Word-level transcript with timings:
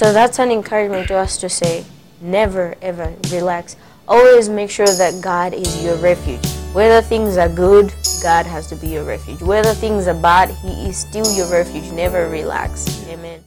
So 0.00 0.14
that's 0.14 0.38
an 0.38 0.50
encouragement 0.50 1.08
to 1.08 1.16
us 1.16 1.36
to 1.36 1.50
say, 1.50 1.84
never 2.22 2.74
ever 2.80 3.14
relax. 3.30 3.76
Always 4.08 4.48
make 4.48 4.70
sure 4.70 4.86
that 4.86 5.20
God 5.22 5.52
is 5.52 5.84
your 5.84 5.96
refuge. 5.96 6.40
Whether 6.72 7.02
things 7.02 7.36
are 7.36 7.50
good, 7.50 7.92
God 8.22 8.46
has 8.46 8.66
to 8.68 8.76
be 8.76 8.86
your 8.86 9.04
refuge. 9.04 9.42
Whether 9.42 9.74
things 9.74 10.08
are 10.08 10.14
bad, 10.14 10.48
He 10.62 10.88
is 10.88 10.96
still 10.96 11.30
your 11.36 11.52
refuge. 11.52 11.92
Never 11.92 12.30
relax. 12.30 13.06
Amen. 13.08 13.44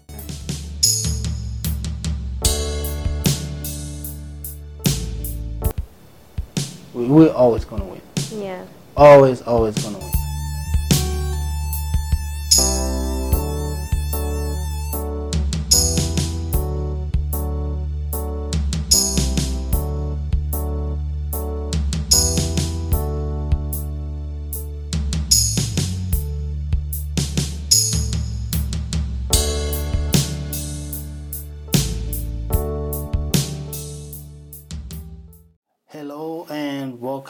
We, 6.94 7.08
we're 7.08 7.34
always 7.34 7.66
gonna 7.66 7.86
win. 7.86 8.02
Yeah. 8.32 8.64
Always, 8.96 9.42
always 9.42 9.74
gonna 9.84 9.98
win. 9.98 10.13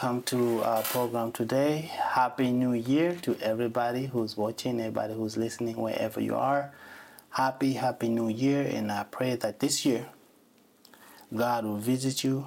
Welcome 0.04 0.22
to 0.22 0.62
our 0.64 0.82
program 0.82 1.32
today. 1.32 1.90
Happy 1.98 2.50
New 2.50 2.74
Year 2.74 3.16
to 3.22 3.38
everybody 3.40 4.04
who's 4.04 4.36
watching, 4.36 4.78
everybody 4.78 5.14
who's 5.14 5.38
listening, 5.38 5.76
wherever 5.76 6.20
you 6.20 6.36
are. 6.36 6.74
Happy, 7.30 7.72
happy 7.72 8.10
New 8.10 8.28
Year, 8.28 8.60
and 8.70 8.92
I 8.92 9.04
pray 9.04 9.36
that 9.36 9.60
this 9.60 9.86
year 9.86 10.10
God 11.34 11.64
will 11.64 11.78
visit 11.78 12.22
you 12.22 12.46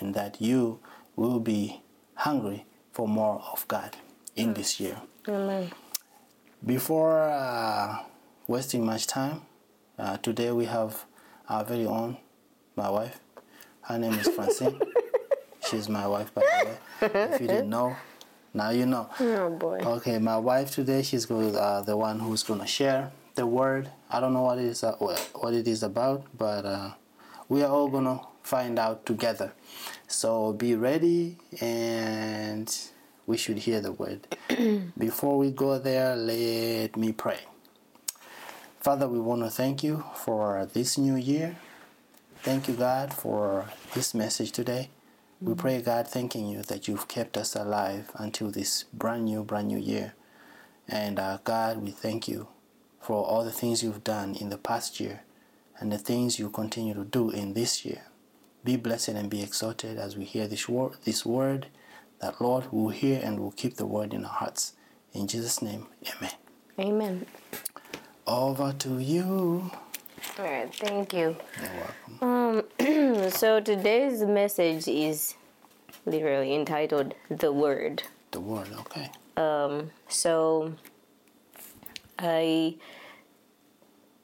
and 0.00 0.12
that 0.14 0.40
you 0.40 0.80
will 1.14 1.38
be 1.38 1.82
hungry 2.16 2.66
for 2.90 3.06
more 3.06 3.44
of 3.52 3.68
God 3.68 3.96
in 4.34 4.54
this 4.54 4.80
year. 4.80 5.00
Amen. 5.28 5.70
Before 6.66 7.30
uh, 7.30 7.98
wasting 8.48 8.84
much 8.84 9.06
time, 9.06 9.42
uh, 10.00 10.16
today 10.16 10.50
we 10.50 10.64
have 10.64 11.04
our 11.48 11.62
very 11.64 11.86
own, 11.86 12.16
my 12.74 12.90
wife. 12.90 13.20
Her 13.82 14.00
name 14.00 14.14
is 14.14 14.26
Francine. 14.26 14.80
She's 15.70 15.88
my 15.88 16.06
wife, 16.06 16.32
by 16.34 16.40
the 16.40 16.66
way. 16.66 16.78
If 17.00 17.40
you 17.40 17.46
didn't 17.46 17.70
know, 17.70 17.96
now 18.54 18.70
you 18.70 18.86
know. 18.86 19.08
Oh 19.20 19.50
boy. 19.50 19.78
Okay, 19.78 20.18
my 20.18 20.36
wife 20.38 20.70
today, 20.72 21.02
she's 21.02 21.26
going, 21.26 21.54
uh, 21.56 21.82
the 21.82 21.96
one 21.96 22.18
who's 22.18 22.42
going 22.42 22.60
to 22.60 22.66
share 22.66 23.12
the 23.34 23.46
word. 23.46 23.88
I 24.10 24.20
don't 24.20 24.32
know 24.32 24.42
what 24.42 24.58
it 24.58 24.64
is, 24.64 24.82
uh, 24.82 24.96
what 24.96 25.54
it 25.54 25.68
is 25.68 25.82
about, 25.82 26.24
but 26.36 26.64
uh, 26.64 26.90
we 27.48 27.62
are 27.62 27.70
all 27.70 27.88
going 27.88 28.04
to 28.04 28.20
find 28.42 28.78
out 28.78 29.06
together. 29.06 29.52
So 30.08 30.52
be 30.52 30.74
ready, 30.74 31.36
and 31.60 32.74
we 33.26 33.36
should 33.36 33.58
hear 33.58 33.80
the 33.80 33.92
word. 33.92 34.26
Before 34.98 35.38
we 35.38 35.50
go 35.50 35.78
there, 35.78 36.16
let 36.16 36.96
me 36.96 37.12
pray. 37.12 37.40
Father, 38.80 39.06
we 39.06 39.20
want 39.20 39.42
to 39.42 39.50
thank 39.50 39.82
you 39.82 40.04
for 40.14 40.66
this 40.72 40.96
new 40.96 41.16
year. 41.16 41.56
Thank 42.42 42.68
you, 42.68 42.74
God, 42.74 43.12
for 43.12 43.66
this 43.94 44.14
message 44.14 44.52
today. 44.52 44.88
We 45.40 45.54
pray, 45.54 45.80
God, 45.80 46.08
thanking 46.08 46.48
you 46.48 46.62
that 46.62 46.88
you've 46.88 47.06
kept 47.06 47.36
us 47.36 47.54
alive 47.54 48.10
until 48.16 48.50
this 48.50 48.84
brand 48.92 49.26
new, 49.26 49.44
brand 49.44 49.68
new 49.68 49.78
year. 49.78 50.14
And 50.88 51.20
uh, 51.20 51.38
God, 51.44 51.78
we 51.78 51.92
thank 51.92 52.26
you 52.26 52.48
for 53.00 53.24
all 53.24 53.44
the 53.44 53.52
things 53.52 53.82
you've 53.82 54.02
done 54.02 54.34
in 54.34 54.48
the 54.48 54.58
past 54.58 54.98
year 54.98 55.20
and 55.78 55.92
the 55.92 55.98
things 55.98 56.40
you 56.40 56.50
continue 56.50 56.92
to 56.94 57.04
do 57.04 57.30
in 57.30 57.54
this 57.54 57.84
year. 57.84 58.02
Be 58.64 58.74
blessed 58.76 59.10
and 59.10 59.30
be 59.30 59.40
exalted 59.40 59.96
as 59.96 60.16
we 60.16 60.24
hear 60.24 60.48
this 60.48 60.68
word, 60.68 60.94
this 61.04 61.24
word 61.24 61.68
that 62.20 62.40
Lord 62.40 62.72
will 62.72 62.88
hear 62.88 63.20
and 63.22 63.38
will 63.38 63.52
keep 63.52 63.76
the 63.76 63.86
word 63.86 64.12
in 64.12 64.24
our 64.24 64.32
hearts. 64.32 64.72
In 65.12 65.28
Jesus' 65.28 65.62
name, 65.62 65.86
amen. 66.16 66.32
Amen. 66.80 67.26
Over 68.26 68.72
to 68.72 68.98
you. 68.98 69.70
All 70.38 70.44
right. 70.44 70.72
Thank 70.72 71.14
you. 71.14 71.36
You're 71.60 71.70
welcome. 72.20 72.68
Um, 72.78 73.30
so 73.30 73.58
today's 73.58 74.22
message 74.22 74.86
is 74.86 75.34
literally 76.06 76.54
entitled 76.54 77.14
"The 77.28 77.52
Word." 77.52 78.04
The 78.30 78.38
word, 78.40 78.68
okay. 78.80 79.10
Um, 79.36 79.90
so 80.06 80.74
I 82.20 82.76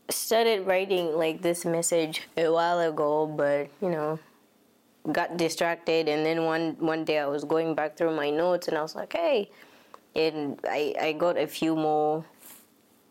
started 0.08 0.66
writing 0.69 1.16
like 1.16 1.42
this 1.42 1.64
message 1.64 2.28
a 2.36 2.48
while 2.48 2.78
ago, 2.78 3.26
but 3.26 3.69
you 3.81 3.91
know, 3.91 4.20
got 5.10 5.36
distracted, 5.36 6.08
and 6.08 6.25
then 6.25 6.44
one 6.44 6.76
one 6.78 7.04
day 7.04 7.19
I 7.19 7.26
was 7.26 7.42
going 7.42 7.75
back 7.75 7.96
through 7.96 8.14
my 8.14 8.31
notes, 8.31 8.69
and 8.69 8.78
I 8.78 8.82
was 8.82 8.94
like, 8.94 9.14
hey, 9.14 9.50
and 10.14 10.60
I 10.62 10.94
I 11.00 11.12
got 11.12 11.36
a 11.36 11.48
few 11.48 11.75
more 11.75 12.25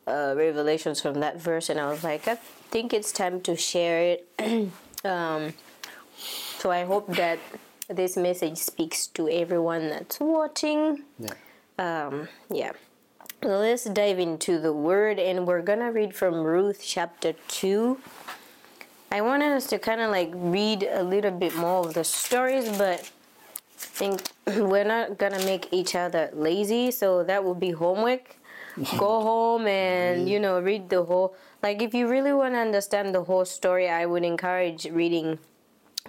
uh, 0.07 0.35
revelations 0.37 1.01
from 1.01 1.19
that 1.19 1.41
verse, 1.41 1.69
and 1.69 1.81
I 1.81 1.89
was 1.89 2.03
like, 2.03 2.23
think 2.73 2.91
it's 2.91 3.11
time 3.11 3.39
to 3.39 3.55
share 3.55 4.01
it. 4.01 4.27
um, 5.05 5.53
so 6.57 6.71
I 6.71 6.85
hope 6.85 7.05
that 7.15 7.37
this 7.87 8.17
message 8.17 8.57
speaks 8.57 9.05
to 9.13 9.29
everyone 9.29 9.89
that's 9.89 10.19
watching. 10.19 11.03
Yeah. 11.19 11.35
Um, 11.77 12.29
yeah. 12.49 12.71
Let's 13.43 13.83
dive 13.83 14.17
into 14.17 14.59
the 14.59 14.73
word, 14.73 15.19
and 15.19 15.45
we're 15.45 15.61
gonna 15.61 15.91
read 15.91 16.15
from 16.15 16.41
Ruth 16.41 16.81
chapter 16.83 17.33
2. 17.49 17.99
I 19.11 19.21
wanted 19.21 19.51
us 19.51 19.67
to 19.67 19.77
kind 19.77 20.01
of 20.01 20.09
like 20.09 20.31
read 20.33 20.81
a 20.81 21.03
little 21.03 21.29
bit 21.29 21.55
more 21.55 21.85
of 21.85 21.93
the 21.93 22.03
stories, 22.03 22.75
but 22.75 23.01
I 23.01 23.85
think 24.01 24.31
we're 24.47 24.89
not 24.95 25.19
gonna 25.19 25.45
make 25.45 25.67
each 25.71 25.93
other 25.93 26.31
lazy, 26.33 26.89
so 26.89 27.23
that 27.23 27.43
will 27.43 27.59
be 27.67 27.69
homework. 27.69 28.35
Go 28.97 29.21
home 29.21 29.67
and 29.67 30.27
you 30.27 30.39
know 30.39 30.59
read 30.59 30.89
the 30.89 31.03
whole. 31.03 31.35
Like 31.61 31.81
if 31.81 31.93
you 31.93 32.07
really 32.07 32.33
want 32.33 32.55
to 32.55 32.59
understand 32.59 33.13
the 33.13 33.23
whole 33.23 33.45
story, 33.45 33.89
I 33.89 34.05
would 34.05 34.23
encourage 34.23 34.85
reading 34.85 35.39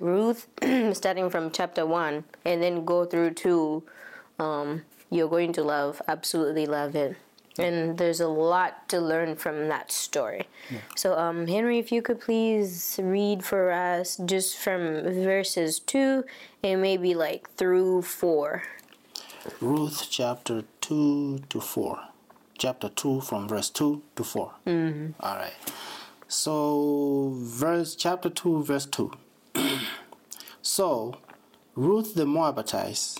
Ruth, 0.00 0.48
starting 0.92 1.30
from 1.30 1.50
chapter 1.50 1.86
one, 1.86 2.25
and 2.44 2.62
then 2.62 2.84
go 2.84 3.04
through 3.04 3.34
two. 3.34 3.82
Um, 4.38 4.82
you're 5.10 5.28
going 5.28 5.52
to 5.52 5.62
love, 5.62 6.02
absolutely 6.08 6.66
love 6.66 6.97
it. 6.97 7.16
And 7.56 7.98
there's 7.98 8.19
a 8.19 8.26
lot 8.26 8.88
to 8.88 8.98
learn 8.98 9.36
from 9.36 9.69
that 9.69 9.92
story. 9.92 10.48
So, 10.96 11.16
um, 11.16 11.46
Henry, 11.46 11.78
if 11.78 11.92
you 11.92 12.02
could 12.02 12.20
please 12.20 12.98
read 13.00 13.44
for 13.44 13.70
us 13.70 14.16
just 14.25 14.58
from 14.58 15.04
verses 15.04 15.78
two 15.78 16.25
and 16.64 16.82
maybe 16.82 17.14
like 17.14 17.48
through 17.50 18.02
four. 18.02 18.64
Ruth 19.60 20.08
chapter 20.10 20.64
2 20.81 21.42
to 21.50 21.60
4. 21.60 22.13
Chapter 22.59 22.88
2 22.88 23.20
from 23.22 23.48
verse 23.48 23.70
2 23.70 24.03
to 24.16 24.25
4. 24.25 24.53
Mm-hmm. 24.66 25.10
All 25.20 25.37
right. 25.37 25.54
So, 26.28 27.32
verse 27.37 27.94
chapter 27.94 28.31
2, 28.31 28.62
verse 28.65 28.87
2. 28.87 29.12
so, 30.62 31.16
Ruth 31.75 32.14
the 32.14 32.25
Moabitess, 32.25 33.19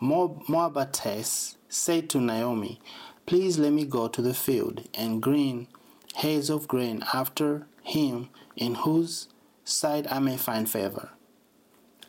Moab- 0.00 0.48
Moabitess 0.48 1.56
said 1.68 2.08
to 2.10 2.20
Naomi, 2.20 2.80
Please 3.26 3.58
let 3.58 3.72
me 3.72 3.84
go 3.84 4.08
to 4.08 4.20
the 4.20 4.34
field 4.34 4.88
and 4.94 5.22
glean 5.22 5.68
heads 6.16 6.50
of 6.50 6.66
grain 6.68 7.04
after 7.14 7.66
him 7.82 8.28
in 8.56 8.74
whose 8.76 9.28
sight 9.64 10.10
I 10.10 10.18
may 10.18 10.36
find 10.36 10.68
favor. 10.68 11.10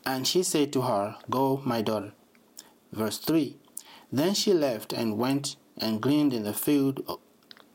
And 0.06 0.28
she 0.28 0.44
said 0.44 0.74
to 0.74 0.82
her, 0.82 1.16
Go, 1.30 1.62
my 1.64 1.82
daughter. 1.82 2.14
Verse 2.92 3.18
3 3.20 3.58
Then 4.12 4.34
she 4.34 4.54
left 4.54 4.92
and 4.92 5.18
went 5.18 5.56
and 5.78 6.02
gleaned 6.02 6.34
in 6.34 6.44
the 6.44 6.54
field 6.54 7.20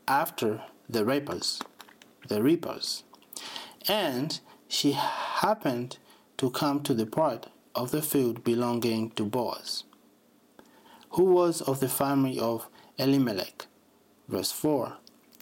after 0.07 0.63
the 0.89 1.05
reapers, 1.05 1.61
the 2.27 2.41
reapers. 2.41 3.03
And 3.87 4.39
she 4.67 4.93
happened 4.93 5.97
to 6.37 6.49
come 6.49 6.81
to 6.83 6.93
the 6.93 7.05
part 7.05 7.47
of 7.75 7.91
the 7.91 8.01
field 8.01 8.43
belonging 8.43 9.11
to 9.11 9.23
Boaz, 9.23 9.83
who 11.11 11.23
was 11.23 11.61
of 11.61 11.79
the 11.79 11.89
family 11.89 12.39
of 12.39 12.67
Elimelech. 12.97 13.67
Verse 14.27 14.51
4 14.51 14.97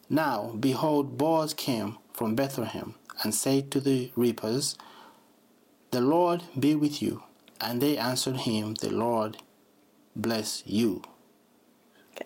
Now, 0.10 0.54
behold, 0.60 1.18
Boaz 1.18 1.54
came 1.54 1.98
from 2.14 2.36
Bethlehem 2.36 2.96
and 3.24 3.34
said 3.34 3.72
to 3.72 3.80
the 3.80 4.12
reapers, 4.16 4.78
The 5.92 6.02
Lord 6.02 6.44
be 6.58 6.76
with 6.76 7.02
you. 7.02 7.24
And 7.60 7.82
they 7.82 7.98
answered 7.98 8.38
him, 8.38 8.76
The 8.76 8.92
Lord 8.92 9.38
bless 10.16 10.64
you. 10.66 11.02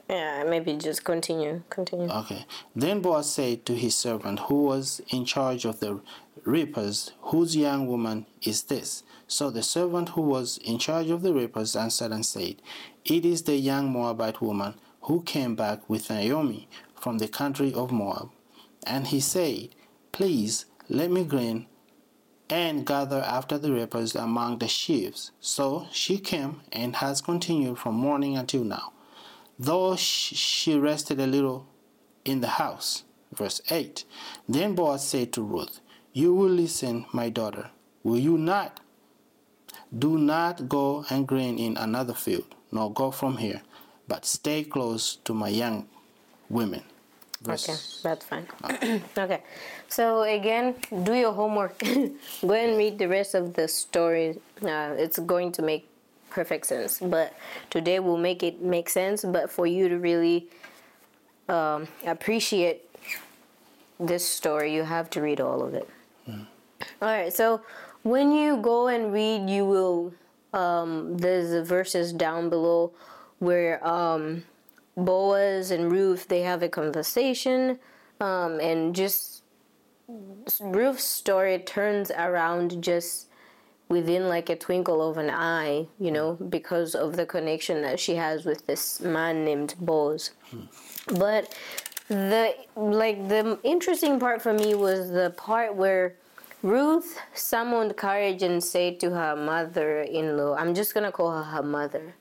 Yeah, 0.10 0.44
maybe 0.44 0.74
just 0.74 1.04
continue. 1.04 1.64
Continue. 1.70 2.10
Okay. 2.10 2.46
Then 2.76 3.02
Boaz 3.02 3.32
said 3.32 3.66
to 3.66 3.76
his 3.76 3.98
servant 3.98 4.40
who 4.42 4.64
was 4.64 5.02
in 5.10 5.26
charge 5.26 5.66
of 5.66 5.80
the 5.80 6.02
reapers, 6.44 7.12
Whose 7.22 7.56
young 7.56 7.88
woman 7.88 8.26
is 8.42 8.64
this? 8.64 9.04
So 9.28 9.50
the 9.50 9.64
servant 9.64 10.10
who 10.10 10.22
was 10.22 10.58
in 10.58 10.78
charge 10.78 11.10
of 11.10 11.22
the 11.22 11.34
reapers 11.34 11.76
answered 11.76 12.12
and 12.12 12.26
said, 12.26 12.62
It 13.06 13.26
is 13.26 13.44
the 13.44 13.56
young 13.56 13.92
Moabite 13.92 14.42
woman 14.42 14.76
who 15.04 15.22
came 15.24 15.56
back 15.56 15.90
with 15.90 16.10
Naomi 16.10 16.68
from 16.96 17.18
the 17.18 17.28
country 17.28 17.74
of 17.74 17.92
Moab. 17.92 18.30
And 18.86 19.08
he 19.08 19.20
said, 19.20 19.70
Please 20.12 20.66
let 20.90 21.10
me 21.12 21.24
glean 21.24 21.68
and 22.50 22.86
gather 22.86 23.22
after 23.22 23.58
the 23.58 23.72
reapers 23.72 24.14
among 24.14 24.60
the 24.60 24.68
sheaves. 24.68 25.32
So 25.40 25.88
she 25.92 26.18
came 26.18 26.62
and 26.72 26.98
has 26.98 27.22
continued 27.22 27.78
from 27.80 27.96
morning 27.96 28.36
until 28.38 28.64
now, 28.66 28.92
though 29.58 29.96
she 29.96 30.78
rested 30.78 31.20
a 31.20 31.28
little 31.28 31.68
in 32.26 32.42
the 32.42 32.48
house. 32.48 33.04
Verse 33.34 33.62
8 33.70 34.04
Then 34.48 34.76
Boaz 34.76 35.08
said 35.08 35.32
to 35.34 35.42
Ruth, 35.42 35.80
You 36.14 36.34
will 36.34 36.50
listen, 36.50 37.06
my 37.14 37.30
daughter, 37.30 37.70
will 38.04 38.20
you 38.20 38.38
not? 38.38 38.80
Do 39.98 40.18
not 40.18 40.70
go 40.70 41.06
and 41.10 41.28
glean 41.28 41.58
in 41.58 41.78
another 41.78 42.14
field, 42.14 42.56
nor 42.72 42.92
go 42.92 43.12
from 43.12 43.38
here, 43.38 43.62
but 44.08 44.26
stay 44.26 44.64
close 44.64 45.18
to 45.24 45.34
my 45.34 45.50
young 45.50 45.88
women. 46.50 46.84
Verse 47.42 47.68
okay, 47.68 47.80
that's 48.04 48.26
fine. 48.26 49.02
okay, 49.18 49.42
so 49.88 50.22
again, 50.24 50.76
do 51.04 51.14
your 51.14 51.34
homework. 51.34 51.78
go 52.42 52.54
and 52.54 52.78
read 52.78 53.00
the 53.00 53.08
rest 53.08 53.34
of 53.34 53.54
the 53.56 53.68
story. 53.68 54.40
Uh, 54.62 54.94
it's 54.96 55.18
going 55.18 55.52
to 55.54 55.62
make 55.64 55.88
perfect 56.32 56.66
sense. 56.66 57.00
But 57.00 57.36
today 57.70 58.00
we'll 58.00 58.18
make 58.18 58.42
it 58.42 58.62
make 58.62 58.90
sense. 58.90 59.24
But 59.24 59.52
for 59.52 59.68
you 59.68 59.90
to 59.90 59.98
really 60.00 60.48
um, 61.48 61.88
appreciate 62.06 62.90
this 64.00 64.28
story, 64.28 64.74
you 64.74 64.84
have 64.84 65.10
to 65.12 65.22
read 65.22 65.40
all 65.40 65.62
of 65.62 65.76
it. 65.76 65.88
Mm. 66.28 66.48
All 67.02 67.08
right, 67.08 67.32
so 67.32 67.62
when 68.04 68.32
you 68.32 68.58
go 68.58 68.88
and 68.88 69.14
read, 69.14 69.50
you 69.50 69.66
will. 69.66 70.14
Um, 70.54 71.18
there's 71.18 71.66
verses 71.66 72.12
down 72.12 72.50
below 72.50 72.92
where 73.40 73.86
um, 73.88 74.44
Boaz 74.98 75.72
and 75.72 75.90
Ruth 75.90 76.28
they 76.28 76.42
have 76.42 76.62
a 76.62 76.68
conversation, 76.68 77.80
um, 78.20 78.60
and 78.60 78.94
just 78.94 79.44
Ruth's 80.60 81.06
story 81.06 81.58
turns 81.60 82.12
around 82.12 82.84
just 82.84 83.28
within 83.92 84.30
like 84.30 84.50
a 84.50 84.56
twinkle 84.56 85.08
of 85.08 85.18
an 85.18 85.30
eye, 85.30 85.86
you 86.00 86.12
know, 86.12 86.34
because 86.50 86.96
of 86.96 87.18
the 87.18 87.26
connection 87.26 87.82
that 87.82 88.00
she 88.00 88.16
has 88.16 88.46
with 88.46 88.66
this 88.66 89.02
man 89.02 89.44
named 89.44 89.76
Boaz. 89.80 90.32
Hmm. 90.50 90.62
But 91.20 91.54
the 92.08 92.56
like 92.76 93.28
the 93.28 93.60
interesting 93.64 94.20
part 94.20 94.42
for 94.42 94.54
me 94.54 94.74
was 94.76 95.12
the 95.12 95.34
part 95.38 95.76
where 95.76 96.16
Ruth 96.64 97.20
summoned 97.34 97.98
courage 97.98 98.42
and 98.44 98.64
said 98.64 99.00
to 99.02 99.10
her 99.12 99.36
mother-in-law, 99.36 100.56
I'm 100.56 100.74
just 100.74 100.94
gonna 100.94 101.12
call 101.12 101.32
her 101.32 101.44
her 101.44 101.64
mother. 101.64 102.14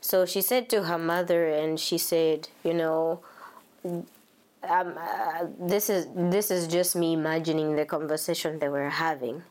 So 0.00 0.26
she 0.26 0.40
said 0.40 0.68
to 0.70 0.84
her 0.84 0.98
mother, 0.98 1.46
and 1.46 1.78
she 1.78 1.98
said, 1.98 2.48
you 2.64 2.74
know, 2.74 3.20
um, 3.84 4.02
uh, 4.62 5.46
this 5.58 5.88
is 5.90 6.08
this 6.14 6.50
is 6.50 6.66
just 6.66 6.96
me 6.96 7.12
imagining 7.12 7.76
the 7.76 7.84
conversation 7.84 8.58
they 8.58 8.68
were 8.68 8.90
having. 8.90 9.42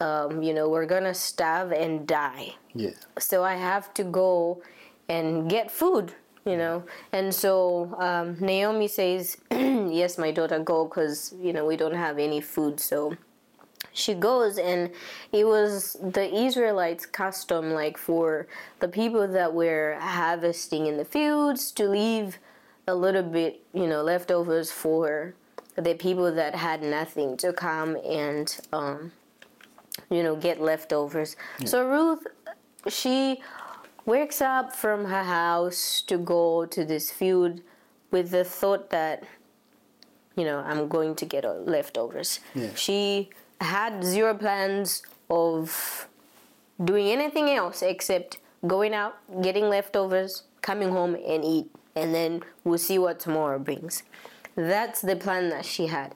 Um, 0.00 0.42
you 0.42 0.52
know, 0.52 0.68
we're 0.68 0.86
gonna 0.86 1.14
starve 1.14 1.72
and 1.72 2.06
die. 2.06 2.54
Yeah. 2.74 2.90
So 3.18 3.44
I 3.44 3.54
have 3.54 3.94
to 3.94 4.04
go 4.04 4.62
and 5.08 5.48
get 5.48 5.70
food. 5.70 6.14
You 6.46 6.58
know, 6.58 6.84
and 7.10 7.34
so 7.34 7.96
um, 7.98 8.36
Naomi 8.38 8.86
says, 8.86 9.38
"Yes, 9.50 10.18
my 10.18 10.30
daughter, 10.30 10.58
go, 10.58 10.84
because 10.84 11.32
you 11.40 11.54
know 11.54 11.64
we 11.64 11.74
don't 11.78 11.94
have 11.94 12.18
any 12.18 12.42
food." 12.42 12.80
So 12.80 13.16
she 13.94 14.12
goes 14.12 14.58
and 14.58 14.90
it 15.32 15.46
was 15.46 15.96
the 16.02 16.34
Israelites 16.34 17.06
custom 17.06 17.72
like 17.72 17.96
for 17.96 18.46
the 18.80 18.88
people 18.88 19.26
that 19.28 19.54
were 19.54 19.96
harvesting 20.00 20.86
in 20.86 20.96
the 20.96 21.04
fields 21.04 21.70
to 21.72 21.88
leave 21.88 22.38
a 22.86 22.94
little 22.94 23.22
bit, 23.22 23.62
you 23.72 23.86
know, 23.86 24.02
leftovers 24.02 24.70
for 24.70 25.34
the 25.76 25.94
people 25.94 26.32
that 26.34 26.54
had 26.54 26.82
nothing 26.82 27.36
to 27.38 27.52
come 27.52 27.96
and 28.04 28.58
um, 28.72 29.12
you 30.14 30.22
know, 30.22 30.36
get 30.36 30.60
leftovers. 30.60 31.36
Yeah. 31.58 31.66
So 31.66 31.86
Ruth 31.86 32.26
she 32.88 33.40
wakes 34.04 34.40
up 34.42 34.76
from 34.76 35.06
her 35.06 35.24
house 35.24 36.02
to 36.02 36.18
go 36.18 36.66
to 36.66 36.84
this 36.84 37.10
field 37.10 37.62
with 38.10 38.30
the 38.30 38.44
thought 38.44 38.90
that 38.90 39.24
you 40.36 40.44
know, 40.44 40.58
I'm 40.58 40.88
going 40.88 41.14
to 41.16 41.24
get 41.24 41.44
leftovers. 41.66 42.40
Yeah. 42.54 42.70
She 42.74 43.30
had 43.60 44.02
zero 44.02 44.34
plans 44.34 45.02
of 45.30 46.08
doing 46.82 47.08
anything 47.08 47.50
else 47.50 47.82
except 47.82 48.38
going 48.66 48.94
out, 48.94 49.16
getting 49.42 49.68
leftovers, 49.68 50.42
coming 50.60 50.90
home 50.90 51.14
and 51.14 51.44
eat, 51.44 51.70
and 51.94 52.14
then 52.14 52.42
we'll 52.64 52.78
see 52.78 52.98
what 52.98 53.20
tomorrow 53.20 53.58
brings. 53.58 54.02
That's 54.56 55.00
the 55.00 55.16
plan 55.16 55.50
that 55.50 55.64
she 55.64 55.86
had. 55.86 56.14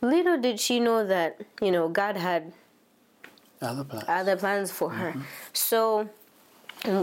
Little 0.00 0.38
did 0.38 0.60
she 0.60 0.80
know 0.80 1.06
that, 1.06 1.40
you 1.62 1.70
know, 1.70 1.88
God 1.88 2.16
had 2.16 2.52
other 3.64 3.84
plans, 3.84 4.04
other 4.08 4.36
plans 4.36 4.70
for 4.70 4.90
her. 4.90 5.10
Mm-hmm. 5.10 5.20
So 5.52 6.08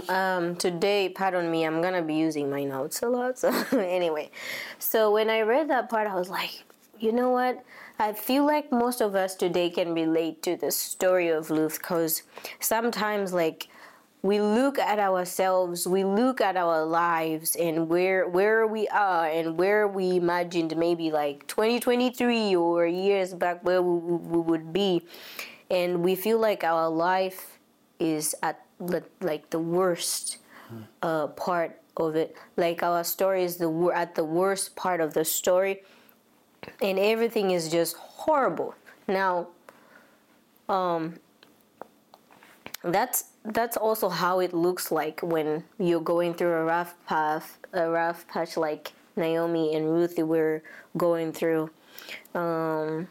um, 0.10 0.56
today, 0.56 1.10
pardon 1.10 1.50
me, 1.50 1.66
I'm 1.66 1.82
gonna 1.82 2.02
be 2.02 2.16
using 2.16 2.50
my 2.50 2.64
notes 2.64 3.02
a 3.02 3.10
lot. 3.10 3.40
So 3.40 3.50
anyway, 3.72 4.30
so 4.80 5.12
when 5.12 5.30
I 5.30 5.42
read 5.42 5.70
that 5.70 5.90
part, 5.90 6.08
I 6.08 6.16
was 6.16 6.30
like, 6.30 6.64
you 7.00 7.12
know 7.12 7.30
what? 7.32 7.64
I 7.98 8.14
feel 8.14 8.46
like 8.46 8.72
most 8.72 9.02
of 9.02 9.16
us 9.16 9.36
today 9.36 9.70
can 9.70 9.94
relate 9.94 10.42
to 10.44 10.56
the 10.56 10.72
story 10.72 11.30
of 11.30 11.50
Ruth 11.50 11.78
because 11.78 12.24
sometimes, 12.60 13.34
like, 13.34 13.68
we 14.24 14.40
look 14.40 14.78
at 14.78 15.00
ourselves, 15.00 15.88
we 15.88 16.04
look 16.04 16.42
at 16.42 16.56
our 16.56 16.86
lives 16.86 17.56
and 17.56 17.90
where 17.90 18.28
where 18.28 18.68
we 18.68 18.88
are 18.90 19.26
and 19.26 19.58
where 19.58 19.88
we 19.88 20.18
imagined 20.18 20.78
maybe 20.78 21.12
like 21.12 21.48
2023 21.48 22.56
or 22.56 22.86
years 22.86 23.34
back 23.34 23.64
where 23.64 23.82
we, 23.82 24.16
we 24.16 24.40
would 24.40 24.72
be, 24.72 25.02
and 25.72 26.04
we 26.04 26.16
feel 26.16 26.38
like 26.38 26.64
our 26.64 26.90
life 26.90 27.58
is 28.00 28.36
at 28.44 28.60
like 29.22 29.50
the 29.50 29.60
worst 29.60 30.38
uh, 31.02 31.28
part 31.28 31.80
of 31.98 32.16
it. 32.16 32.36
Like 32.58 32.84
our 32.84 33.04
story 33.04 33.44
is 33.44 33.58
the 33.58 33.92
at 33.96 34.14
the 34.16 34.26
worst 34.26 34.76
part 34.76 35.00
of 35.00 35.14
the 35.14 35.26
story 35.26 35.82
and 36.82 37.00
everything 37.00 37.52
is 37.52 37.70
just 37.70 37.96
horrible. 37.96 38.76
Now, 39.08 39.48
um, 40.68 41.20
that's 42.84 43.26
that's 43.46 43.78
also 43.78 44.10
how 44.10 44.40
it 44.40 44.54
looks 44.54 44.92
like 44.92 45.22
when 45.22 45.64
you're 45.80 46.02
going 46.02 46.34
through 46.34 46.54
a 46.54 46.64
rough 46.66 46.96
path, 47.08 47.58
a 47.74 47.90
rough 47.90 48.28
patch 48.28 48.58
like 48.58 48.92
Naomi 49.16 49.74
and 49.76 49.90
Ruthie 49.90 50.24
were 50.24 50.64
going 50.98 51.32
through, 51.32 51.70
um, 52.36 53.08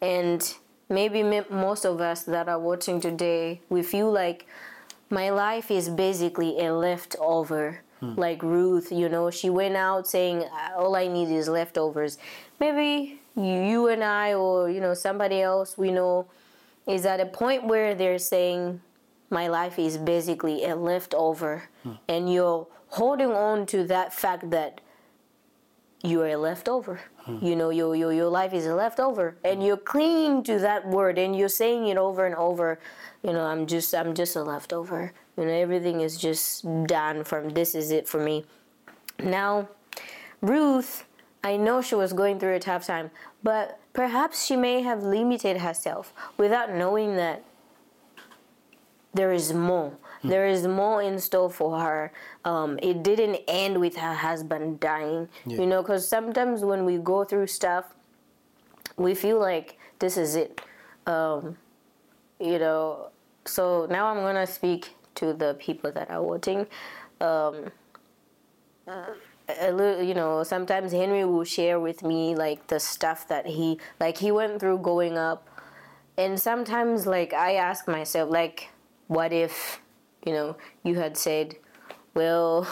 and 0.00 0.54
maybe 0.88 1.22
most 1.50 1.84
of 1.84 2.00
us 2.00 2.22
that 2.24 2.48
are 2.48 2.58
watching 2.58 3.00
today, 3.00 3.60
we 3.68 3.82
feel 3.82 4.10
like 4.10 4.46
my 5.10 5.30
life 5.30 5.70
is 5.70 5.88
basically 5.88 6.58
a 6.60 6.74
leftover. 6.74 7.82
Hmm. 8.00 8.14
Like 8.16 8.42
Ruth, 8.42 8.92
you 8.92 9.08
know, 9.08 9.30
she 9.30 9.48
went 9.48 9.76
out 9.76 10.06
saying, 10.06 10.44
All 10.76 10.94
I 10.96 11.08
need 11.08 11.28
is 11.28 11.48
leftovers 11.48 12.18
maybe 12.58 13.20
you 13.36 13.88
and 13.88 14.02
I 14.02 14.34
or 14.34 14.70
you 14.70 14.80
know 14.80 14.94
somebody 14.94 15.40
else 15.40 15.76
we 15.76 15.90
know 15.90 16.26
is 16.86 17.04
at 17.04 17.20
a 17.20 17.26
point 17.26 17.64
where 17.66 17.94
they're 17.94 18.18
saying 18.18 18.80
my 19.30 19.48
life 19.48 19.78
is 19.78 19.98
basically 19.98 20.64
a 20.64 20.76
leftover 20.76 21.68
hmm. 21.82 21.92
and 22.08 22.32
you're 22.32 22.66
holding 22.88 23.32
on 23.32 23.66
to 23.66 23.84
that 23.84 24.14
fact 24.14 24.50
that 24.50 24.80
you're 26.02 26.28
a 26.28 26.36
leftover 26.36 27.00
hmm. 27.18 27.44
you 27.44 27.56
know 27.56 27.70
your, 27.70 27.96
your 27.96 28.12
your 28.12 28.28
life 28.28 28.52
is 28.52 28.66
a 28.66 28.74
leftover 28.74 29.36
and 29.44 29.64
you're 29.64 29.76
clinging 29.76 30.42
to 30.42 30.58
that 30.58 30.86
word 30.86 31.18
and 31.18 31.36
you're 31.36 31.48
saying 31.48 31.86
it 31.88 31.96
over 31.96 32.26
and 32.26 32.34
over 32.34 32.78
you 33.22 33.32
know 33.32 33.44
i'm 33.44 33.66
just 33.66 33.94
i'm 33.94 34.14
just 34.14 34.36
a 34.36 34.42
leftover 34.42 35.12
you 35.36 35.44
know 35.44 35.52
everything 35.52 36.00
is 36.00 36.16
just 36.16 36.64
done 36.86 37.24
from 37.24 37.50
this 37.50 37.74
is 37.74 37.90
it 37.90 38.06
for 38.06 38.20
me 38.20 38.44
now 39.18 39.68
ruth 40.40 41.04
I 41.46 41.56
know 41.56 41.80
she 41.80 41.94
was 41.94 42.12
going 42.12 42.40
through 42.40 42.54
a 42.54 42.58
tough 42.58 42.84
time, 42.86 43.12
but 43.40 43.78
perhaps 43.92 44.44
she 44.44 44.56
may 44.56 44.82
have 44.82 45.04
limited 45.04 45.58
herself 45.58 46.12
without 46.36 46.74
knowing 46.74 47.14
that 47.14 47.44
there 49.14 49.30
is 49.32 49.52
more. 49.52 49.92
There 50.28 50.46
is 50.46 50.66
more 50.66 51.02
in 51.02 51.18
store 51.18 51.50
for 51.50 51.78
her. 51.78 52.12
Um, 52.44 52.78
it 52.82 53.02
didn't 53.02 53.40
end 53.48 53.80
with 53.80 53.96
her 53.96 54.14
husband 54.14 54.80
dying, 54.80 55.28
yeah. 55.46 55.58
you 55.58 55.66
know, 55.66 55.82
because 55.82 56.08
sometimes 56.08 56.62
when 56.62 56.84
we 56.84 56.98
go 56.98 57.24
through 57.24 57.46
stuff, 57.46 57.94
we 58.96 59.14
feel 59.14 59.38
like 59.38 59.78
this 59.98 60.16
is 60.16 60.36
it. 60.36 60.60
Um, 61.06 61.56
you 62.40 62.58
know, 62.58 63.10
so 63.44 63.86
now 63.90 64.06
I'm 64.06 64.18
going 64.18 64.36
to 64.36 64.46
speak 64.46 64.90
to 65.16 65.32
the 65.32 65.54
people 65.58 65.92
that 65.92 66.10
are 66.10 66.22
voting. 66.22 66.66
Um, 67.20 67.70
a 69.48 69.72
little, 69.72 70.02
you 70.02 70.14
know, 70.14 70.42
sometimes 70.42 70.92
Henry 70.92 71.24
will 71.24 71.44
share 71.44 71.78
with 71.80 72.02
me 72.02 72.34
like 72.34 72.66
the 72.66 72.80
stuff 72.80 73.28
that 73.28 73.46
he 73.46 73.78
like 74.00 74.18
he 74.18 74.30
went 74.30 74.60
through 74.60 74.78
growing 74.78 75.16
up, 75.16 75.48
and 76.16 76.38
sometimes 76.40 77.06
like 77.06 77.32
I 77.32 77.54
ask 77.54 77.86
myself 77.86 78.30
like, 78.30 78.70
what 79.06 79.32
if, 79.32 79.80
you 80.26 80.32
know, 80.32 80.56
you 80.82 80.96
had 80.96 81.16
said, 81.16 81.56
well, 82.14 82.68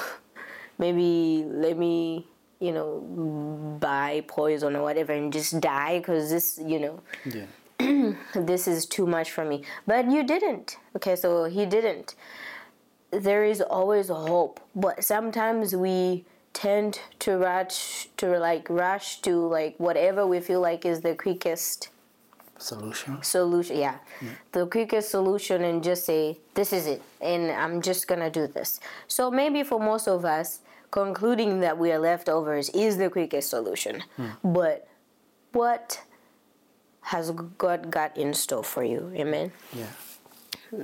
maybe 0.79 1.45
let 1.47 1.79
me, 1.79 2.27
you 2.59 2.73
know, 2.73 3.79
buy 3.81 4.25
poison 4.27 4.77
or 4.77 4.83
whatever 4.83 5.13
and 5.13 5.33
just 5.33 5.61
die 5.61 5.99
because 5.99 6.31
this, 6.31 6.61
you 6.63 6.81
know. 6.81 7.01
Yeah. 7.25 7.47
this 8.35 8.69
is 8.69 8.87
too 8.87 9.07
much 9.07 9.31
for 9.31 9.45
me. 9.45 9.63
But 9.87 10.11
you 10.11 10.25
didn't. 10.25 10.77
Okay, 10.97 11.17
so 11.17 11.45
he 11.45 11.65
didn't. 11.65 12.17
There 13.11 13.45
is 13.45 13.61
always 13.61 14.09
hope, 14.09 14.61
but 14.75 15.05
sometimes 15.05 15.77
we 15.77 16.25
tend 16.53 17.01
to 17.21 17.37
rush 17.37 18.09
to 18.17 18.39
like 18.39 18.69
rush 18.69 19.21
to 19.21 19.47
like 19.47 19.75
whatever 19.79 20.27
we 20.27 20.41
feel 20.41 20.61
like 20.61 20.85
is 20.85 21.01
the 21.01 21.15
quickest 21.15 21.91
Solution. 22.59 23.23
solution 23.23 23.77
yeah. 23.77 23.99
The 24.53 24.67
quickest 24.67 25.11
solution 25.11 25.65
and 25.65 25.83
just 25.83 26.05
say 26.07 26.39
this 26.55 26.73
is 26.73 26.87
it 26.87 27.03
and 27.21 27.51
i'm 27.51 27.83
just 27.83 28.07
gonna 28.07 28.31
do 28.31 28.47
this. 28.47 28.81
So 29.09 29.31
maybe 29.31 29.63
for 29.63 29.81
most 29.81 30.07
of 30.09 30.25
us 30.25 30.61
concluding 30.91 31.61
that 31.61 31.77
we 31.77 31.91
are 31.91 31.99
leftovers 31.99 32.71
is 32.71 32.97
the 32.97 33.11
quickest 33.11 33.51
solution. 33.51 34.03
But 34.45 34.87
what 35.53 36.01
has 37.03 37.31
god 37.59 37.91
got 37.91 38.17
in 38.17 38.33
store 38.35 38.65
for 38.65 38.85
you? 38.85 39.13
Amen? 39.15 39.53
Yeah. 39.73 39.87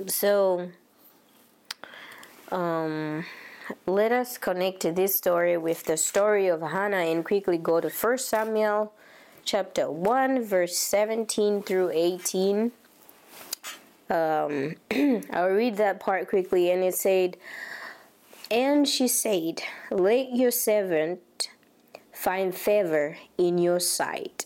so 0.07 0.69
um, 2.51 3.25
let 3.85 4.11
us 4.11 4.37
connect 4.37 4.81
this 4.95 5.15
story 5.15 5.57
with 5.57 5.83
the 5.85 5.95
story 5.97 6.47
of 6.47 6.61
Hannah 6.61 6.97
and 6.97 7.23
quickly 7.23 7.57
go 7.57 7.79
to 7.79 7.89
1 7.89 8.17
Samuel 8.17 8.93
chapter 9.43 9.89
1, 9.89 10.43
verse 10.43 10.77
17 10.77 11.63
through 11.63 11.91
18. 11.91 12.71
Um, 14.09 14.75
I'll 15.31 15.49
read 15.49 15.77
that 15.77 15.99
part 15.99 16.29
quickly, 16.29 16.71
and 16.71 16.83
it 16.83 16.95
said, 16.95 17.37
And 18.49 18.87
she 18.87 19.07
said, 19.07 19.61
Let 19.89 20.35
your 20.35 20.51
servant 20.51 21.49
find 22.11 22.53
favor 22.53 23.17
in 23.37 23.57
your 23.57 23.79
sight. 23.79 24.45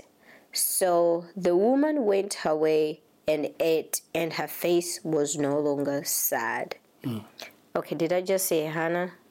So 0.53 1.25
the 1.35 1.57
woman 1.57 2.05
went 2.05 2.35
her 2.45 2.55
way 2.55 3.01
and 3.27 3.49
ate, 3.59 4.01
and 4.13 4.33
her 4.33 4.47
face 4.47 4.99
was 5.03 5.37
no 5.37 5.59
longer 5.59 6.03
sad. 6.03 6.75
Okay, 7.75 7.95
did 7.95 8.13
I 8.13 8.21
just 8.21 8.45
say 8.45 8.61
Hannah? 8.61 9.11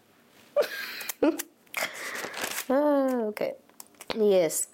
oh, 2.71 3.28
okay. 3.28 3.54
Yes. 4.14 4.68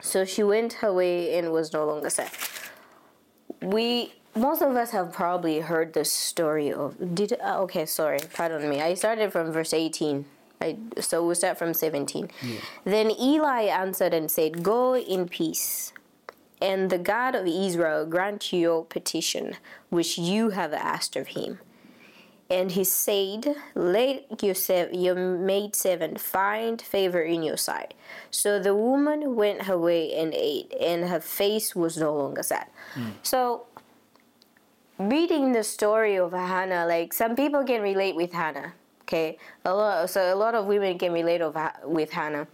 So 0.00 0.24
she 0.24 0.42
went 0.42 0.74
her 0.74 0.92
way 0.92 1.36
and 1.36 1.52
was 1.52 1.72
no 1.72 1.84
longer 1.84 2.10
sad. 2.10 2.30
We 3.60 4.14
most 4.36 4.62
of 4.62 4.76
us 4.76 4.90
have 4.92 5.12
probably 5.12 5.60
heard 5.60 5.92
the 5.92 6.04
story 6.04 6.72
of 6.72 7.14
did 7.14 7.32
uh, 7.42 7.60
okay 7.62 7.84
sorry 7.86 8.20
pardon 8.32 8.68
me. 8.68 8.80
I 8.80 8.94
started 8.94 9.32
from 9.32 9.50
verse 9.50 9.74
18 9.74 10.24
I, 10.60 10.76
so 11.00 11.24
we'll 11.24 11.34
start 11.34 11.58
from 11.58 11.74
17 11.74 12.30
then 12.84 13.10
Eli 13.10 13.62
answered 13.62 14.14
and 14.14 14.30
said 14.30 14.62
go 14.62 14.96
in 14.96 15.28
peace 15.28 15.92
and 16.60 16.90
the 16.90 16.98
God 16.98 17.34
of 17.34 17.46
Israel 17.46 18.06
grant 18.06 18.52
you 18.52 18.60
your 18.60 18.84
petition 18.84 19.56
which 19.88 20.18
you 20.18 20.50
have 20.50 20.72
asked 20.72 21.16
of 21.16 21.28
him 21.28 21.58
and 22.50 22.72
he 22.72 22.84
said, 22.84 23.54
Let 23.74 24.42
your, 24.42 24.54
sev- 24.54 24.94
your 24.94 25.14
maid 25.14 25.76
servant 25.76 26.20
find 26.20 26.80
favor 26.80 27.20
in 27.20 27.42
your 27.42 27.56
sight. 27.56 27.94
So 28.30 28.58
the 28.58 28.74
woman 28.74 29.36
went 29.36 29.62
her 29.62 29.78
way 29.78 30.14
and 30.14 30.32
ate, 30.34 30.72
and 30.80 31.08
her 31.08 31.20
face 31.20 31.76
was 31.76 31.96
no 31.98 32.14
longer 32.14 32.42
sad. 32.42 32.68
Hmm. 32.94 33.10
So, 33.22 33.66
reading 34.98 35.52
the 35.52 35.62
story 35.62 36.16
of 36.16 36.32
Hannah, 36.32 36.86
like 36.86 37.12
some 37.12 37.36
people 37.36 37.64
can 37.64 37.82
relate 37.82 38.16
with 38.16 38.32
Hannah. 38.32 38.72
Okay, 39.02 39.38
a 39.64 39.74
lot. 39.74 40.10
So 40.10 40.34
a 40.34 40.36
lot 40.36 40.54
of 40.54 40.66
women 40.66 40.98
can 40.98 41.12
relate 41.12 41.40
of, 41.40 41.56
with 41.84 42.10
Hannah. 42.10 42.46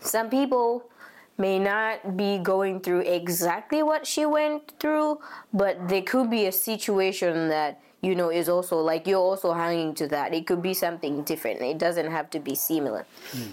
Some 0.00 0.30
people 0.30 0.90
may 1.38 1.58
not 1.58 2.16
be 2.16 2.38
going 2.38 2.80
through 2.80 3.00
exactly 3.00 3.82
what 3.82 4.06
she 4.06 4.26
went 4.26 4.74
through, 4.78 5.20
but 5.52 5.88
there 5.88 6.02
could 6.02 6.28
be 6.28 6.46
a 6.46 6.52
situation 6.52 7.48
that 7.48 7.80
you 8.00 8.14
know 8.14 8.30
is 8.30 8.48
also 8.48 8.78
like 8.80 9.06
you're 9.06 9.18
also 9.18 9.52
hanging 9.52 9.94
to 9.94 10.06
that. 10.08 10.34
It 10.34 10.46
could 10.46 10.62
be 10.62 10.74
something 10.74 11.22
different. 11.24 11.60
It 11.62 11.78
doesn't 11.78 12.10
have 12.10 12.30
to 12.30 12.40
be 12.40 12.54
similar. 12.54 13.06
Hmm. 13.32 13.50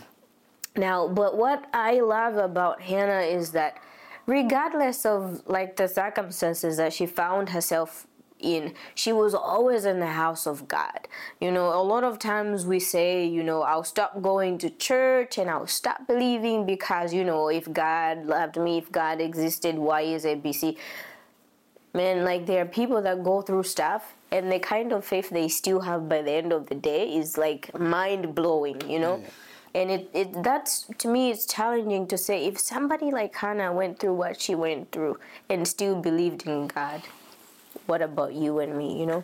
Now, 0.75 1.07
but 1.07 1.37
what 1.37 1.65
I 1.73 1.99
love 1.99 2.37
about 2.37 2.81
Hannah 2.81 3.21
is 3.21 3.51
that 3.51 3.77
regardless 4.27 5.05
of 5.05 5.41
like 5.47 5.75
the 5.77 5.87
circumstances 5.87 6.77
that 6.77 6.93
she 6.93 7.05
found 7.05 7.49
herself 7.49 8.05
in 8.39 8.73
she 8.93 9.11
was 9.11 9.33
always 9.33 9.83
in 9.85 9.99
the 9.99 10.05
house 10.05 10.45
of 10.45 10.67
god 10.67 11.07
you 11.41 11.51
know 11.51 11.69
a 11.69 11.81
lot 11.81 12.03
of 12.03 12.19
times 12.19 12.67
we 12.67 12.79
say 12.79 13.25
you 13.25 13.41
know 13.41 13.63
i'll 13.63 13.83
stop 13.83 14.21
going 14.21 14.59
to 14.59 14.69
church 14.69 15.39
and 15.39 15.49
i'll 15.49 15.65
stop 15.65 16.05
believing 16.05 16.65
because 16.65 17.13
you 17.13 17.23
know 17.23 17.47
if 17.47 17.71
god 17.73 18.25
loved 18.25 18.57
me 18.57 18.77
if 18.77 18.91
god 18.91 19.19
existed 19.19 19.75
why 19.75 20.01
is 20.01 20.23
abc 20.23 20.77
man 21.95 22.23
like 22.23 22.45
there 22.45 22.61
are 22.61 22.65
people 22.65 23.01
that 23.01 23.23
go 23.23 23.41
through 23.41 23.63
stuff 23.63 24.16
and 24.31 24.51
the 24.51 24.59
kind 24.59 24.91
of 24.91 25.05
faith 25.05 25.29
they 25.29 25.47
still 25.47 25.81
have 25.81 26.09
by 26.09 26.21
the 26.21 26.31
end 26.31 26.51
of 26.51 26.67
the 26.67 26.75
day 26.75 27.15
is 27.15 27.37
like 27.37 27.77
mind 27.79 28.35
blowing 28.35 28.79
you 28.89 28.99
know? 28.99 29.23
And 29.75 29.91
it, 29.91 30.09
it 30.13 30.43
that's 30.43 30.85
to 30.97 31.07
me 31.07 31.29
it's 31.29 31.45
challenging 31.45 32.07
to 32.07 32.17
say 32.17 32.45
if 32.45 32.59
somebody 32.59 33.11
like 33.11 33.35
hannah 33.35 33.71
went 33.71 33.99
through 33.99 34.13
what 34.13 34.41
she 34.41 34.55
went 34.55 34.91
through 34.91 35.19
and 35.49 35.67
still 35.67 35.95
believed 36.01 36.47
in 36.47 36.67
god 36.67 37.03
what 37.85 38.01
about 38.01 38.33
you 38.33 38.59
and 38.59 38.77
me 38.77 38.99
you 38.99 39.05
know? 39.05 39.23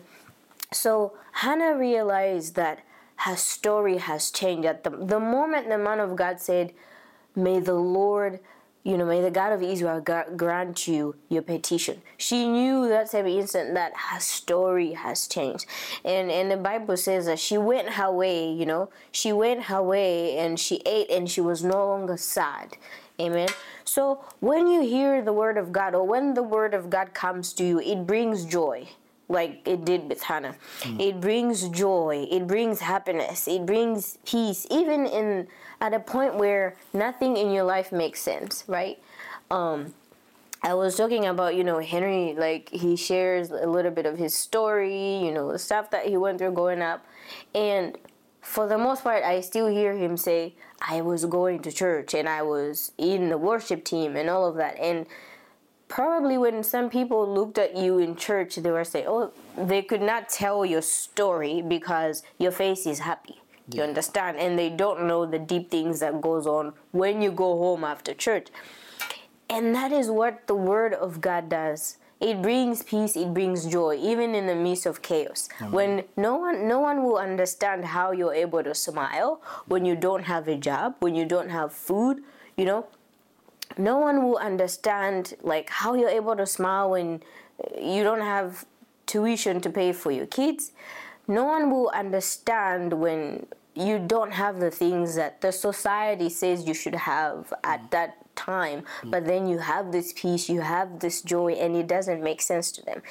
So 0.72 1.12
hannah 1.32 1.76
realized 1.76 2.54
that 2.56 2.80
her 3.16 3.36
story 3.36 3.98
has 3.98 4.30
changed. 4.30 4.66
At 4.66 4.82
the, 4.82 4.90
the 4.90 5.20
moment 5.20 5.68
the 5.68 5.78
man 5.78 6.00
of 6.00 6.16
god 6.16 6.40
said 6.40 6.72
may 7.34 7.58
the 7.58 7.74
lord 7.74 8.40
you 8.84 8.98
know 8.98 9.06
may 9.06 9.20
the 9.20 9.30
god 9.30 9.50
of 9.52 9.62
israel 9.62 10.00
grant 10.00 10.86
you 10.86 11.16
your 11.28 11.42
petition. 11.42 12.02
She 12.18 12.46
knew 12.46 12.88
that 12.88 13.08
same 13.08 13.26
instant 13.26 13.74
that 13.74 13.92
her 13.96 14.20
story 14.20 14.92
has 14.92 15.26
changed. 15.26 15.66
And 16.04 16.30
and 16.30 16.50
the 16.50 16.56
bible 16.56 16.96
says 16.96 17.26
that 17.26 17.38
she 17.38 17.58
went 17.58 17.88
her 17.90 18.12
way 18.12 18.52
you 18.52 18.66
know. 18.66 18.90
She 19.10 19.32
went 19.32 19.64
her 19.64 19.82
way 19.82 20.38
and 20.38 20.60
she 20.60 20.76
ate 20.86 21.10
and 21.10 21.28
she 21.28 21.40
was 21.40 21.64
no 21.64 21.86
longer 21.86 22.16
sad. 22.16 22.76
Amen. 23.18 23.48
So 23.84 24.24
when 24.40 24.66
you 24.66 24.82
hear 24.82 25.22
the 25.22 25.32
word 25.32 25.56
of 25.56 25.72
god 25.72 25.94
or 25.94 26.06
when 26.06 26.34
the 26.34 26.42
word 26.42 26.74
of 26.74 26.90
god 26.90 27.14
comes 27.14 27.52
to 27.54 27.64
you 27.64 27.80
it 27.80 28.06
brings 28.06 28.44
joy 28.44 28.88
like 29.28 29.66
it 29.66 29.84
did 29.84 30.08
with 30.08 30.22
Hannah. 30.22 30.54
Hmm. 30.82 31.00
It 31.00 31.20
brings 31.20 31.68
joy, 31.68 32.26
it 32.30 32.46
brings 32.46 32.80
happiness, 32.80 33.48
it 33.48 33.64
brings 33.64 34.18
peace, 34.24 34.66
even 34.70 35.06
in 35.06 35.48
at 35.80 35.94
a 35.94 36.00
point 36.00 36.36
where 36.36 36.76
nothing 36.92 37.36
in 37.36 37.50
your 37.50 37.64
life 37.64 37.92
makes 37.92 38.20
sense, 38.20 38.64
right? 38.66 38.98
Um, 39.50 39.94
I 40.62 40.72
was 40.72 40.96
talking 40.96 41.26
about, 41.26 41.56
you 41.56 41.62
know, 41.62 41.78
Henry, 41.78 42.34
like 42.34 42.70
he 42.70 42.96
shares 42.96 43.50
a 43.50 43.66
little 43.66 43.90
bit 43.90 44.06
of 44.06 44.16
his 44.16 44.32
story, 44.32 45.18
you 45.18 45.30
know, 45.30 45.52
the 45.52 45.58
stuff 45.58 45.90
that 45.90 46.06
he 46.06 46.16
went 46.16 46.38
through 46.38 46.52
growing 46.52 46.80
up. 46.80 47.04
And 47.54 47.98
for 48.40 48.66
the 48.66 48.78
most 48.78 49.04
part, 49.04 49.24
I 49.24 49.42
still 49.42 49.66
hear 49.66 49.94
him 49.94 50.16
say, 50.16 50.54
I 50.80 51.02
was 51.02 51.26
going 51.26 51.60
to 51.60 51.72
church 51.72 52.14
and 52.14 52.28
I 52.28 52.42
was 52.42 52.92
in 52.96 53.28
the 53.28 53.36
worship 53.36 53.84
team 53.84 54.16
and 54.16 54.30
all 54.30 54.46
of 54.46 54.56
that. 54.56 54.78
And 54.78 55.06
probably 55.88 56.38
when 56.38 56.62
some 56.62 56.88
people 56.88 57.32
looked 57.32 57.58
at 57.58 57.76
you 57.76 57.98
in 57.98 58.16
church, 58.16 58.56
they 58.56 58.70
were 58.70 58.84
saying, 58.84 59.06
oh, 59.06 59.32
they 59.56 59.82
could 59.82 60.02
not 60.02 60.30
tell 60.30 60.64
your 60.64 60.82
story 60.82 61.60
because 61.60 62.22
your 62.38 62.52
face 62.52 62.86
is 62.86 63.00
happy. 63.00 63.40
You 63.70 63.82
understand? 63.82 64.36
And 64.36 64.58
they 64.58 64.70
don't 64.70 65.06
know 65.06 65.24
the 65.24 65.38
deep 65.38 65.70
things 65.70 66.00
that 66.00 66.20
goes 66.20 66.46
on 66.46 66.74
when 66.92 67.22
you 67.22 67.30
go 67.30 67.58
home 67.58 67.84
after 67.84 68.12
church. 68.12 68.48
And 69.48 69.74
that 69.74 69.92
is 69.92 70.10
what 70.10 70.46
the 70.46 70.54
word 70.54 70.92
of 70.92 71.20
God 71.20 71.48
does. 71.48 71.96
It 72.20 72.40
brings 72.40 72.82
peace, 72.82 73.16
it 73.16 73.34
brings 73.34 73.66
joy, 73.66 73.98
even 74.00 74.34
in 74.34 74.46
the 74.46 74.54
midst 74.54 74.86
of 74.86 75.02
chaos. 75.02 75.48
When 75.70 76.04
no 76.16 76.36
one 76.36 76.68
no 76.68 76.80
one 76.80 77.02
will 77.02 77.18
understand 77.18 77.84
how 77.84 78.12
you're 78.12 78.32
able 78.32 78.62
to 78.62 78.74
smile 78.74 79.42
when 79.66 79.84
you 79.84 79.94
don't 79.94 80.24
have 80.24 80.48
a 80.48 80.56
job, 80.56 80.96
when 81.00 81.14
you 81.14 81.26
don't 81.26 81.50
have 81.50 81.72
food, 81.72 82.22
you 82.56 82.64
know, 82.64 82.86
no 83.76 83.98
one 83.98 84.22
will 84.22 84.38
understand 84.38 85.34
like 85.42 85.68
how 85.70 85.94
you're 85.94 86.08
able 86.08 86.36
to 86.36 86.46
smile 86.46 86.90
when 86.90 87.22
you 87.78 88.02
don't 88.02 88.22
have 88.22 88.64
tuition 89.06 89.60
to 89.60 89.68
pay 89.68 89.92
for 89.92 90.10
your 90.10 90.26
kids 90.26 90.72
no 91.26 91.44
one 91.44 91.70
will 91.70 91.90
understand 91.94 92.92
when 92.92 93.46
you 93.74 93.98
don't 93.98 94.32
have 94.32 94.60
the 94.60 94.70
things 94.70 95.16
that 95.16 95.40
the 95.40 95.50
society 95.50 96.28
says 96.28 96.66
you 96.66 96.74
should 96.74 96.94
have 96.94 97.52
at 97.64 97.82
mm. 97.82 97.90
that 97.90 98.16
time 98.36 98.82
mm. 99.02 99.10
but 99.10 99.26
then 99.26 99.46
you 99.46 99.58
have 99.58 99.92
this 99.92 100.12
peace 100.12 100.48
you 100.48 100.60
have 100.60 101.00
this 101.00 101.22
joy 101.22 101.52
and 101.52 101.76
it 101.76 101.86
doesn't 101.86 102.22
make 102.22 102.40
sense 102.42 102.72
to 102.72 102.82
them. 102.84 103.02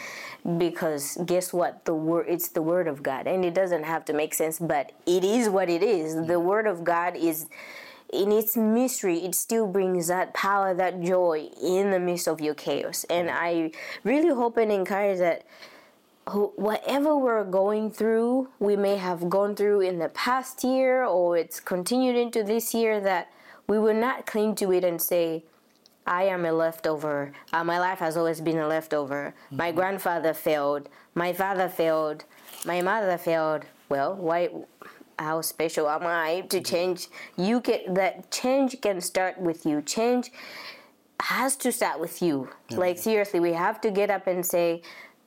Because 0.58 1.18
guess 1.26 1.54
what? 1.54 1.86
The 1.86 1.94
word 1.94 2.26
it's 2.28 2.50
the 2.50 2.62
word 2.62 2.88
of 2.88 3.04
god 3.04 3.28
and 3.28 3.44
it 3.46 3.54
doesn't 3.54 3.84
have 3.84 4.06
to 4.06 4.14
make 4.14 4.34
sense 4.34 4.60
but 4.60 4.92
it 5.06 5.24
is 5.24 5.50
what 5.50 5.70
it 5.70 5.84
is. 5.84 6.16
Mm. 6.16 6.28
The 6.28 6.40
word 6.40 6.68
of 6.68 6.84
god 6.84 7.16
is 7.16 7.48
in 8.12 8.32
its 8.32 8.56
mystery, 8.56 9.26
it 9.26 9.34
still 9.34 9.66
brings 9.66 10.08
that 10.08 10.36
power, 10.36 10.76
that 10.76 11.02
joy 11.02 11.50
in 11.62 11.90
the 11.90 12.00
midst 12.00 12.28
of 12.28 12.40
your 12.40 12.54
chaos. 12.54 13.06
And 13.10 13.28
I 13.28 13.72
really 14.04 14.30
hope 14.30 14.58
and 14.58 14.72
encourage 14.72 15.18
that 15.18 15.46
whatever 16.28 17.18
we're 17.18 17.44
going 17.44 17.92
through, 17.92 18.50
we 18.60 18.76
may 18.76 18.98
have 18.98 19.30
gone 19.30 19.56
through 19.56 19.82
in 19.82 20.00
the 20.00 20.10
past 20.10 20.64
year 20.64 21.04
or 21.04 21.38
it's 21.38 21.60
continued 21.60 22.16
into 22.16 22.44
this 22.44 22.74
year, 22.74 23.00
that 23.02 23.30
we 23.68 23.80
will 23.80 23.94
not 23.94 24.26
cling 24.26 24.56
to 24.56 24.72
it 24.72 24.84
and 24.84 25.02
say, 25.02 25.44
I 26.06 26.24
am 26.24 26.46
a 26.46 26.52
leftover. 26.52 27.32
Uh, 27.52 27.64
my 27.64 27.80
life 27.80 28.00
has 28.00 28.18
always 28.18 28.42
been 28.42 28.58
a 28.58 28.68
leftover. 28.68 29.34
My 29.52 29.72
grandfather 29.72 30.34
failed. 30.34 30.90
My 31.16 31.32
father 31.34 31.70
failed. 31.70 32.26
My 32.66 32.82
mother 32.82 33.18
failed. 33.18 33.66
Well, 33.90 34.16
why? 34.16 34.50
How 35.20 35.42
special 35.42 35.88
am 35.88 36.06
I 36.06 36.42
to 36.50 36.60
change? 36.60 37.08
You 37.38 37.62
can 37.62 37.94
that 37.94 38.32
change 38.32 38.82
can 38.82 39.00
start 39.00 39.40
with 39.40 39.66
you. 39.66 39.82
Change 39.82 40.32
has 41.22 41.56
to 41.58 41.72
start 41.72 42.00
with 42.00 42.22
you. 42.22 42.50
Like 42.72 42.98
seriously, 42.98 43.40
we 43.40 43.54
have 43.54 43.80
to 43.82 43.92
get 43.92 44.10
up 44.10 44.28
and 44.28 44.46
say, 44.46 44.82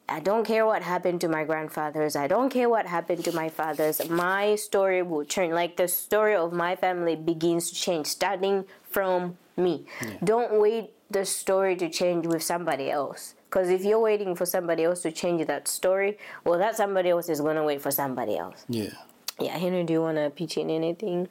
I 0.09 0.21
don't 0.21 0.45
care 0.45 0.65
what 0.65 0.83
happened 0.83 1.21
to 1.23 1.29
my 1.29 1.45
grandfathers. 1.45 2.15
I 2.15 2.29
don't 2.29 2.49
care 2.51 2.69
what 2.69 2.87
happened 2.87 3.25
to 3.25 3.33
my 3.33 3.49
fathers. 3.49 4.09
My 4.09 4.55
story 4.55 5.03
will 5.03 5.25
change. 5.25 5.53
Like 5.53 5.77
the 5.77 5.89
story 5.89 6.37
of 6.37 6.53
my 6.53 6.77
family 6.77 7.17
begins 7.17 7.71
to 7.71 7.75
change, 7.75 8.07
starting 8.07 8.65
from 8.89 9.37
me. 9.57 9.87
Don't 10.23 10.61
wait 10.61 10.93
the 11.11 11.25
story 11.25 11.75
to 11.77 11.89
change 11.89 12.27
with 12.27 12.43
somebody 12.43 12.91
else. 12.91 13.35
Because 13.49 13.69
if 13.71 13.85
you're 13.85 14.01
waiting 14.01 14.35
for 14.35 14.47
somebody 14.47 14.85
else 14.85 15.03
to 15.03 15.13
change 15.13 15.47
that 15.47 15.67
story, 15.67 16.19
well, 16.45 16.59
that 16.59 16.77
somebody 16.77 17.11
else 17.11 17.29
is 17.29 17.41
going 17.41 17.57
to 17.57 17.65
wait 17.65 17.81
for 17.81 17.91
somebody 17.91 18.37
else. 18.37 18.65
Yeah. 18.69 18.91
Yeah, 19.39 19.57
Henry, 19.59 19.85
do 19.85 19.93
you 19.93 20.03
want 20.03 20.17
to 20.17 20.31
pitch 20.31 20.57
in 20.57 20.71
anything? 20.71 21.29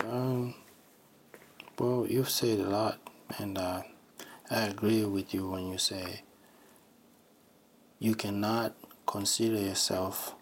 Um, 0.00 0.54
well, 1.78 2.06
you've 2.08 2.30
said 2.30 2.60
a 2.60 2.68
lot, 2.68 2.98
and 3.38 3.58
uh, 3.58 3.82
I 4.50 4.62
agree 4.66 5.04
with 5.04 5.34
you 5.34 5.48
when 5.48 5.68
you 5.68 5.78
say 5.78 6.22
you 8.02 8.16
cannot 8.16 8.74
consider 9.06 9.60
yourself 9.60 10.34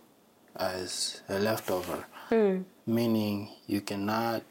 as 0.57 1.21
a 1.29 1.39
leftover, 1.39 2.07
hmm. 2.31 2.63
meaning 2.87 3.51
you 3.67 3.83
cannot 3.83 4.43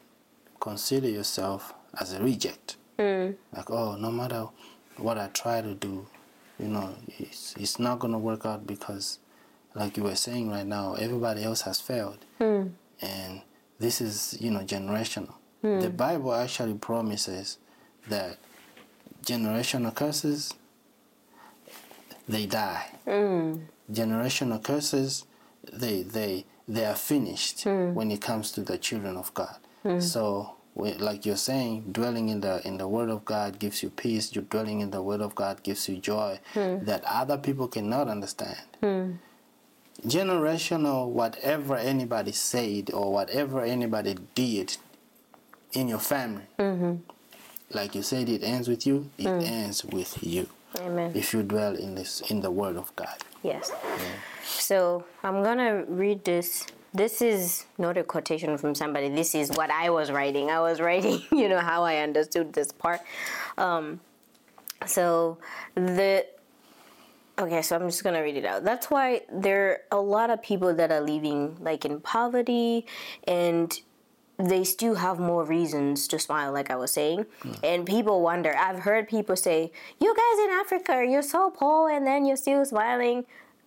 consider 0.60 1.10
yourself 1.10 1.74
as 2.00 2.14
a 2.14 2.22
reject. 2.22 2.78
Hmm. 3.00 3.32
Like, 3.52 3.72
oh, 3.72 3.96
no 3.96 4.12
matter 4.12 4.46
what 4.98 5.18
I 5.18 5.28
try 5.30 5.60
to 5.60 5.74
do, 5.74 6.06
you 6.60 6.68
know, 6.68 6.94
it's, 7.18 7.56
it's 7.58 7.80
not 7.80 7.98
going 7.98 8.14
to 8.14 8.20
work 8.20 8.46
out 8.46 8.68
because, 8.68 9.18
like 9.74 9.98
you 9.98 10.04
were 10.04 10.16
saying 10.16 10.52
right 10.52 10.68
now, 10.68 10.94
everybody 10.94 11.44
else 11.44 11.62
has 11.62 11.82
failed. 11.82 12.24
Hmm. 12.38 12.68
And 13.02 13.42
this 13.80 14.02
is, 14.02 14.38
you 14.40 14.52
know, 14.52 14.60
generational. 14.60 15.34
The 15.62 15.90
Bible 15.90 16.34
actually 16.34 16.76
promises 16.76 17.58
that 18.08 18.38
generational 19.26 19.94
curses, 19.94 20.54
they 22.30 22.46
die. 22.46 22.86
Mm. 23.08 23.62
Generational 23.92 24.64
curses, 24.64 25.26
they 25.74 26.04
they 26.04 26.46
they 26.68 26.86
are 26.86 26.96
finished 26.96 27.66
mm. 27.66 27.94
when 27.94 28.12
it 28.12 28.22
comes 28.22 28.52
to 28.52 28.62
the 28.62 28.78
children 28.78 29.18
of 29.18 29.34
God. 29.34 29.58
Mm. 29.84 30.02
So, 30.02 30.54
we- 30.76 30.94
like 30.94 31.26
you're 31.26 31.36
saying, 31.36 31.86
dwelling 31.92 32.30
in 32.30 32.42
the 32.42 32.66
in 32.66 32.78
the 32.78 32.88
Word 32.88 33.10
of 33.10 33.26
God 33.26 33.58
gives 33.58 33.82
you 33.82 33.90
peace. 33.90 34.36
You 34.36 34.44
dwelling 34.44 34.80
in 34.82 34.92
the 34.92 35.02
Word 35.02 35.22
of 35.22 35.34
God 35.34 35.64
gives 35.64 35.90
you 35.90 35.98
joy 35.98 36.40
that 36.54 37.04
other 37.06 37.38
people 37.38 37.68
cannot 37.68 38.08
understand. 38.08 39.20
Generational, 40.06 41.10
whatever 41.10 41.76
anybody 41.76 42.32
said 42.32 42.90
or 42.94 43.12
whatever 43.12 43.64
anybody 43.64 44.16
did 44.34 44.78
in 45.74 45.90
your 45.90 46.00
family, 46.00 46.48
mm-hmm. 46.58 46.96
like 47.72 47.96
you 47.96 48.02
said, 48.02 48.30
it 48.30 48.42
ends 48.42 48.70
with 48.70 48.88
you. 48.88 49.10
It 49.18 49.28
ends 49.28 49.84
with 49.84 50.24
you 50.24 50.48
Amen. 50.78 51.12
if 51.16 51.34
you 51.34 51.44
dwell 51.44 51.76
in 51.76 51.96
this 51.96 52.22
in 52.30 52.42
the 52.42 52.52
Word 52.52 52.78
of 52.78 52.96
God. 52.96 53.18
Yes. 53.44 53.72
So 54.44 55.04
I'm 55.24 55.44
gonna 55.44 55.84
read 55.88 56.24
this. 56.24 56.68
This 56.94 57.22
is 57.22 57.66
not 57.78 57.98
a 57.98 58.04
quotation 58.04 58.58
from 58.58 58.74
somebody. 58.76 59.10
This 59.10 59.36
is 59.36 59.52
what 59.52 59.70
I 59.70 59.90
was 59.90 60.12
writing. 60.12 60.50
I 60.50 60.60
was 60.60 60.80
writing, 60.88 61.22
you 61.32 61.50
know, 61.50 61.60
how 61.60 61.84
I 61.84 61.98
understood 61.98 62.54
this 62.54 62.72
part. 62.72 63.02
Um, 63.58 64.00
so 64.86 65.38
the 65.76 66.26
okay, 67.38 67.62
so 67.62 67.76
I'm 67.76 67.88
just 67.88 68.04
gonna 68.04 68.22
read 68.22 68.38
it 68.38 68.46
out. 68.46 68.64
That's 68.64 68.90
why 68.90 69.22
there 69.32 69.82
are 69.92 70.00
a 70.00 70.02
lot 70.02 70.30
of 70.30 70.42
people 70.42 70.74
that 70.76 70.92
are 70.92 71.02
living 71.02 71.58
like 71.60 71.86
in 71.86 72.00
poverty 72.02 72.86
and 73.28 73.80
they 74.40 74.64
still 74.64 74.96
have 74.96 75.20
more 75.20 75.44
reasons 75.44 76.08
to 76.08 76.18
smile, 76.18 76.54
like 76.54 76.72
I 76.72 76.76
was 76.78 76.92
saying. 76.92 77.26
And 77.62 77.86
people 77.86 78.22
wonder. 78.22 78.56
I've 78.58 78.80
heard 78.80 79.08
people 79.10 79.36
say, 79.36 79.72
"You 80.00 80.16
guys 80.16 80.46
in 80.46 80.52
Africa, 80.62 81.06
you're 81.06 81.22
so 81.38 81.50
poor, 81.52 81.90
and 81.92 82.08
then 82.08 82.26
you're 82.26 82.38
still 82.38 82.64
smiling." 82.66 83.26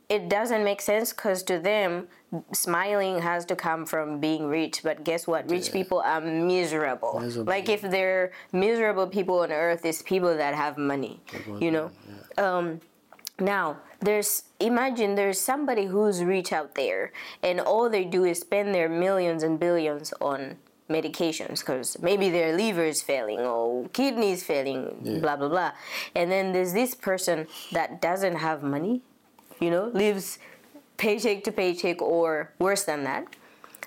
It 0.09 0.29
doesn't 0.29 0.65
make 0.65 0.81
sense 0.83 1.13
because 1.13 1.43
to 1.45 1.59
them, 1.59 2.09
smiling 2.53 3.21
has 3.21 3.45
to 3.47 3.57
come 3.57 3.87
from 3.87 4.19
being 4.19 4.47
rich. 4.49 4.83
But 4.83 5.05
guess 5.05 5.27
what? 5.27 5.49
Rich 5.51 5.69
Yeah. 5.69 5.73
people 5.73 6.01
are 6.01 6.21
miserable. 6.21 7.21
Miserable. 7.21 7.51
Like 7.51 7.69
if 7.69 7.83
they're 7.83 8.33
miserable 8.53 9.07
people 9.07 9.41
on 9.41 9.53
earth, 9.53 9.85
it's 9.85 10.03
people 10.03 10.35
that 10.37 10.55
have 10.55 10.77
money. 10.79 11.21
You 11.61 11.71
know. 11.71 11.91
Um, 12.39 12.81
now, 13.43 13.79
there's 14.01 14.45
imagine 14.61 15.15
there's 15.15 15.41
somebody 15.41 15.87
who's 15.87 16.23
rich 16.25 16.53
out 16.53 16.75
there, 16.75 17.13
and 17.43 17.61
all 17.61 17.89
they 17.91 18.05
do 18.05 18.25
is 18.25 18.41
spend 18.41 18.75
their 18.75 18.89
millions 18.89 19.43
and 19.43 19.59
billions 19.59 20.13
on 20.21 20.57
medications 20.89 21.61
because 21.61 21.99
maybe 22.01 22.29
their 22.29 22.57
liver 22.57 22.85
is 22.85 23.03
failing 23.03 23.41
or 23.41 23.89
kidneys 23.93 24.43
failing, 24.45 24.97
blah 25.21 25.37
blah 25.37 25.49
blah. 25.49 25.73
And 26.15 26.31
then 26.31 26.53
there's 26.53 26.73
this 26.73 26.95
person 26.95 27.47
that 27.73 28.01
doesn't 28.01 28.37
have 28.37 28.63
money, 28.63 29.03
you 29.61 29.71
know, 29.71 29.87
lives 29.95 30.39
paycheck 30.97 31.43
to 31.45 31.53
paycheck 31.53 32.01
or 32.03 32.53
worse 32.59 32.85
than 32.85 33.05
that. 33.05 33.27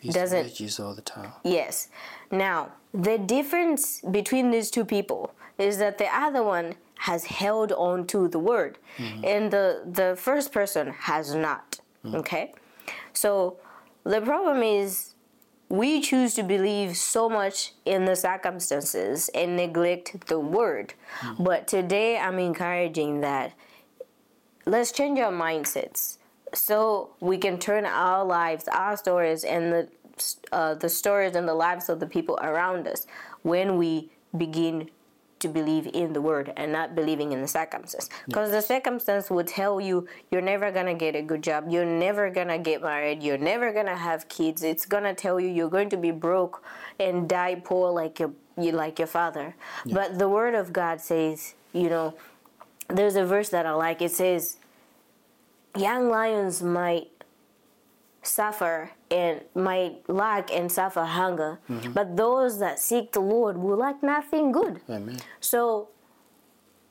He's 0.02 0.13
Doesn't- 0.13 0.46
veggies 0.48 0.80
all 0.84 0.94
the 0.94 1.02
time. 1.02 1.32
Yes. 1.44 1.89
Now, 2.32 2.74
the 2.94 3.18
difference 3.18 4.02
between 4.02 4.52
these 4.52 4.70
two 4.70 4.86
people 4.86 5.32
is 5.58 5.78
that 5.78 5.98
the 5.98 6.13
other 6.13 6.44
one 6.44 6.76
has 7.06 7.26
held 7.26 7.72
on 7.72 8.08
to 8.08 8.28
the 8.28 8.39
word 8.39 8.80
mm-hmm. 8.98 9.24
and 9.24 9.52
the 9.52 9.68
the 10.00 10.15
first 10.18 10.52
person 10.52 10.88
has 11.10 11.36
not. 11.36 11.80
Mm-hmm. 12.04 12.15
Okay? 12.15 12.54
So, 13.13 13.58
the 14.04 14.22
problem 14.22 14.63
is 14.63 15.13
we 15.70 16.02
choose 16.02 16.34
to 16.36 16.44
believe 16.44 16.98
so 16.98 17.30
much 17.30 17.74
in 17.86 18.06
the 18.06 18.15
circumstances 18.15 19.30
and 19.34 19.56
neglect 19.56 20.28
the 20.28 20.39
word. 20.39 20.94
Mm-hmm. 21.20 21.44
But 21.44 21.68
today 21.68 22.18
I'm 22.18 22.39
encouraging 22.39 23.22
that 23.22 23.54
let's 24.65 24.91
change 24.91 25.20
our 25.20 25.32
mindsets 25.32 26.18
so 26.54 27.12
we 27.20 27.38
can 27.38 27.60
turn 27.60 27.86
our 27.86 28.26
lives, 28.26 28.68
our 28.68 28.98
stories, 28.98 29.44
and 29.44 29.72
the 29.74 29.89
uh, 30.52 30.74
the 30.74 30.89
stories 30.89 31.36
and 31.36 31.48
the 31.48 31.54
lives 31.54 31.89
of 31.89 32.00
the 32.00 32.08
people 32.08 32.39
around 32.41 32.88
us 32.88 33.06
when 33.44 33.78
we 33.78 34.10
begin 34.36 34.89
to 35.46 35.50
believe 35.54 35.88
in 35.94 36.14
the 36.14 36.22
word 36.22 36.52
and 36.58 36.72
not 36.72 36.96
believing 36.96 37.32
in 37.32 37.42
the 37.42 37.48
circumstance. 37.48 38.10
Because 38.28 38.50
the 38.52 38.62
circumstance 38.62 39.30
would 39.30 39.48
tell 39.48 39.80
you 39.80 40.08
you're 40.32 40.42
never 40.42 40.72
gonna 40.72 40.96
get 40.96 41.16
a 41.16 41.22
good 41.22 41.44
job, 41.44 41.66
you're 41.70 41.86
never 41.86 42.30
gonna 42.32 42.58
get 42.58 42.82
married, 42.82 43.22
you're 43.22 43.38
never 43.38 43.72
gonna 43.72 43.96
have 43.96 44.28
kids. 44.28 44.64
It's 44.64 44.86
gonna 44.86 45.14
tell 45.14 45.40
you 45.40 45.48
you're 45.48 45.70
going 45.70 45.90
to 45.90 45.98
be 45.98 46.12
broke 46.12 46.64
and 47.00 47.30
die 47.30 47.62
poor 47.64 47.92
like 47.92 48.20
your 48.20 48.32
you 48.58 48.72
like 48.72 48.98
your 49.00 49.08
father. 49.08 49.56
But 49.86 50.18
the 50.18 50.30
word 50.30 50.56
of 50.56 50.72
God 50.72 51.02
says, 51.02 51.56
you 51.74 51.90
know, 51.90 52.16
there's 52.88 53.16
a 53.16 53.26
verse 53.26 53.50
that 53.50 53.66
I 53.66 53.74
like. 53.74 54.02
It 54.02 54.12
says, 54.12 54.58
"Young 55.76 56.10
lions 56.10 56.64
might 56.64 57.10
suffer 58.26 58.92
and 59.12 59.42
might 59.54 60.08
lack 60.10 60.52
and 60.52 60.72
suffer 60.72 61.04
hunger, 61.04 61.60
mm-hmm. 61.70 61.92
but 61.94 62.18
those 62.18 62.60
that 62.60 62.80
seek 62.80 63.12
the 63.12 63.20
Lord 63.20 63.58
will 63.58 63.78
lack 63.78 64.02
nothing 64.04 64.52
good." 64.52 64.82
Amen. 64.90 65.20
So, 65.40 65.90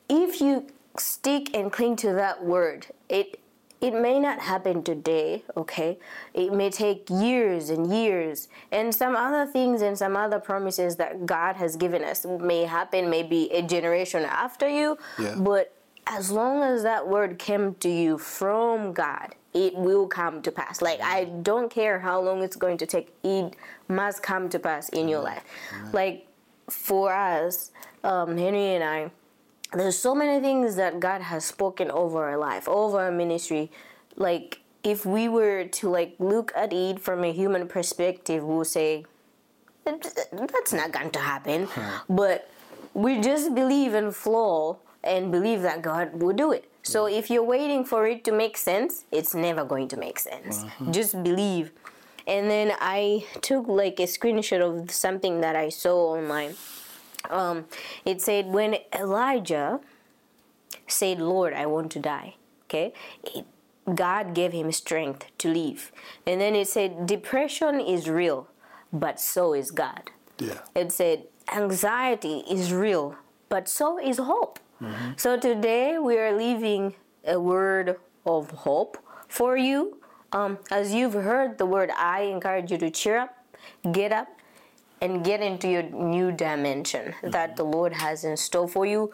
if 0.09 0.41
you 0.41 0.67
stick 0.97 1.55
and 1.55 1.73
cling 1.73 1.97
to 1.97 2.13
that 2.13 2.45
word, 2.45 2.87
it 3.09 3.41
it 3.81 3.93
may 3.93 4.19
not 4.19 4.41
happen 4.41 4.83
today, 4.83 5.45
okay? 5.59 5.99
It 6.33 6.55
may 6.55 6.71
take 6.71 7.11
years 7.11 7.69
and 7.69 7.93
years, 7.93 8.49
and 8.73 8.95
some 8.95 9.15
other 9.15 9.45
things 9.45 9.83
and 9.83 9.99
some 9.99 10.17
other 10.17 10.39
promises 10.39 10.97
that 10.97 11.27
God 11.27 11.57
has 11.57 11.77
given 11.77 12.03
us 12.03 12.25
may 12.25 12.65
happen 12.65 13.11
maybe 13.11 13.51
a 13.53 13.61
generation 13.61 14.25
after 14.25 14.67
you, 14.67 14.97
Yeah. 15.19 15.35
but 15.37 15.75
as 16.07 16.31
long 16.31 16.63
as 16.63 16.83
that 16.83 17.07
word 17.09 17.39
came 17.39 17.75
to 17.77 17.89
you 17.89 18.19
from 18.19 18.93
God, 18.93 19.35
it 19.53 19.75
will 19.75 20.07
come 20.07 20.43
to 20.43 20.51
pass. 20.51 20.83
Like 20.83 21.01
I 21.01 21.25
don't 21.25 21.71
care 21.71 22.01
how 22.01 22.21
long 22.21 22.43
it's 22.43 22.57
going 22.57 22.79
to 22.79 22.87
take, 22.87 23.15
it 23.23 23.55
must 23.89 24.23
come 24.23 24.49
to 24.51 24.59
pass 24.59 24.89
in 24.91 25.09
your 25.09 25.21
life. 25.21 25.45
Like 25.93 26.27
for 26.69 27.13
us, 27.13 27.71
um, 28.03 28.37
Henry 28.37 28.75
and 28.75 28.85
I, 28.85 29.11
there's 29.73 29.99
so 29.99 30.15
many 30.15 30.41
things 30.41 30.77
that 30.77 31.01
God 31.01 31.21
has 31.23 31.45
spoken 31.45 31.91
over 31.91 32.25
our 32.25 32.37
life, 32.37 32.69
over 32.69 33.01
our 33.01 33.11
ministry. 33.13 33.71
Like 34.17 34.61
if 34.83 35.07
we 35.07 35.29
were 35.29 35.65
to 35.65 35.89
like 35.89 36.15
look 36.19 36.53
at 36.55 36.73
it 36.73 37.01
from 37.01 37.25
a 37.25 37.33
human 37.33 37.67
perspective, 37.69 38.45
we'll 38.45 38.65
say 38.65 39.05
that's 39.85 40.73
not 40.73 40.93
going 40.93 41.11
to 41.11 41.19
happen. 41.19 41.69
But 42.09 42.51
we 42.93 43.21
just 43.21 43.55
believe 43.55 43.95
and 43.95 44.15
flow 44.15 44.79
and 45.05 45.31
believe 45.31 45.63
that 45.63 45.83
God 45.83 46.21
will 46.21 46.33
do 46.35 46.51
it. 46.53 46.65
So 46.83 47.07
if 47.07 47.31
you're 47.31 47.45
waiting 47.45 47.85
for 47.85 48.07
it 48.09 48.25
to 48.25 48.33
make 48.33 48.57
sense, 48.57 49.05
it's 49.13 49.35
never 49.35 49.65
going 49.65 49.89
to 49.89 49.97
make 49.97 50.19
sense. 50.19 50.65
Just 50.91 51.23
believe. 51.23 51.73
And 52.27 52.51
then 52.51 52.73
I 52.81 53.27
took 53.43 53.69
like 53.69 54.01
a 54.01 54.05
screenshot 54.09 54.61
of 54.61 54.91
something 54.91 55.41
that 55.41 55.57
I 55.57 55.69
saw 55.69 56.17
online 56.17 56.57
Um, 57.31 57.65
it 58.05 58.21
said 58.21 58.53
when 58.53 58.77
Elijah 58.93 59.81
said, 60.87 61.21
"Lord, 61.21 61.55
I 61.55 61.67
want 61.67 61.91
to 61.93 61.99
die." 61.99 62.37
Okay, 62.69 62.93
it, 63.25 63.47
God 63.95 64.35
gave 64.35 64.53
him 64.53 64.71
strength 64.73 65.27
to 65.39 65.49
live, 65.49 65.93
and 66.27 66.41
then 66.41 66.55
it 66.55 66.69
said, 66.69 67.07
"Depression 67.07 67.81
is 67.81 68.09
real, 68.09 68.49
but 68.93 69.21
so 69.21 69.55
is 69.55 69.71
God." 69.71 70.11
Yeah. 70.39 70.61
It 70.75 70.93
said, 70.93 71.25
"Anxiety 71.53 72.45
is 72.49 72.73
real, 72.73 73.17
but 73.49 73.69
so 73.69 73.99
is 73.99 74.19
hope." 74.19 74.59
So 75.17 75.39
today 75.39 75.99
we 75.99 76.19
are 76.19 76.37
leaving 76.37 76.95
a 77.27 77.39
word 77.41 77.97
of 78.27 78.51
hope 78.51 78.99
for 79.29 79.57
you. 79.57 79.99
Um, 80.33 80.59
as 80.71 80.93
you've 80.93 81.15
heard 81.15 81.59
the 81.59 81.67
word, 81.67 81.91
I 81.97 82.23
encourage 82.23 82.71
you 82.71 82.79
to 82.79 82.91
cheer 82.91 83.19
up, 83.19 83.37
get 83.93 84.13
up, 84.13 84.29
and 85.01 85.25
get 85.25 85.41
into 85.41 85.69
your 85.69 85.83
new 85.83 86.33
dimension 86.33 87.15
that 87.23 87.57
the 87.57 87.65
Lord 87.65 87.93
has 87.93 88.25
in 88.25 88.37
store 88.37 88.69
for 88.69 88.87
you. 88.87 89.13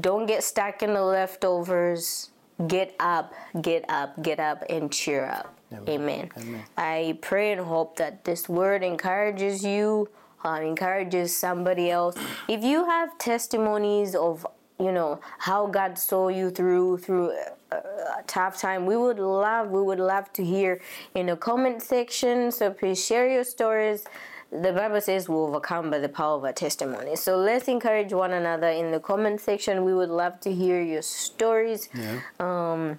Don't 0.00 0.26
get 0.26 0.42
stuck 0.42 0.82
in 0.82 0.94
the 0.94 1.02
leftovers. 1.02 2.30
Get 2.66 2.94
up, 3.00 3.34
get 3.60 3.84
up, 3.88 4.22
get 4.22 4.40
up, 4.40 4.62
and 4.68 4.92
cheer 4.92 5.26
up. 5.26 5.54
Amen. 5.72 5.88
Amen. 5.88 6.30
Amen. 6.36 6.64
I 6.76 7.18
pray 7.20 7.52
and 7.52 7.60
hope 7.60 7.96
that 7.96 8.24
this 8.24 8.48
word 8.48 8.82
encourages 8.82 9.64
you, 9.64 10.08
uh, 10.44 10.60
encourages 10.62 11.36
somebody 11.36 11.90
else. 11.90 12.14
If 12.48 12.62
you 12.62 12.84
have 12.84 13.16
testimonies 13.18 14.14
of, 14.14 14.46
you 14.82 14.92
know, 14.92 15.20
how 15.38 15.66
God 15.66 15.98
saw 15.98 16.28
you 16.28 16.50
through 16.50 16.98
through 16.98 17.30
a, 17.70 17.76
a 17.76 18.22
tough 18.26 18.58
time, 18.60 18.86
we 18.86 18.96
would 18.96 19.18
love, 19.18 19.70
we 19.70 19.82
would 19.82 20.00
love 20.00 20.32
to 20.34 20.44
hear 20.44 20.80
in 21.14 21.26
the 21.26 21.36
comment 21.36 21.82
section. 21.82 22.50
So 22.50 22.70
please 22.70 23.04
share 23.04 23.30
your 23.30 23.44
stories. 23.44 24.04
The 24.50 24.72
Bible 24.72 25.00
says 25.00 25.28
we 25.28 25.34
overcome 25.36 25.90
by 25.90 25.98
the 25.98 26.10
power 26.10 26.36
of 26.36 26.44
our 26.44 26.52
testimony. 26.52 27.16
So 27.16 27.38
let's 27.38 27.68
encourage 27.68 28.12
one 28.12 28.32
another 28.32 28.68
in 28.68 28.90
the 28.90 29.00
comment 29.00 29.40
section. 29.40 29.84
We 29.84 29.94
would 29.94 30.10
love 30.10 30.40
to 30.40 30.52
hear 30.52 30.82
your 30.82 31.02
stories 31.02 31.88
Yeah. 31.94 32.20
Um, 32.38 32.98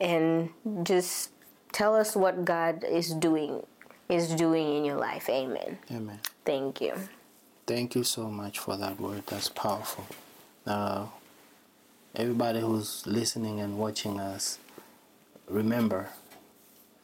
and 0.00 0.48
just 0.82 1.30
tell 1.72 1.94
us 1.94 2.16
what 2.16 2.44
God 2.44 2.84
is 2.84 3.12
doing 3.12 3.62
is 4.08 4.34
doing 4.34 4.76
in 4.76 4.84
your 4.84 4.96
life. 4.96 5.28
Amen. 5.28 5.78
Amen. 5.90 6.18
Thank 6.44 6.80
you. 6.80 6.94
Thank 7.66 7.94
you 7.94 8.02
so 8.02 8.28
much 8.28 8.58
for 8.58 8.76
that 8.76 8.98
word. 8.98 9.24
That's 9.26 9.48
powerful. 9.48 10.04
Uh, 10.66 11.06
everybody 12.14 12.60
who's 12.60 13.06
listening 13.06 13.60
and 13.60 13.78
watching 13.78 14.20
us, 14.20 14.58
remember 15.48 16.10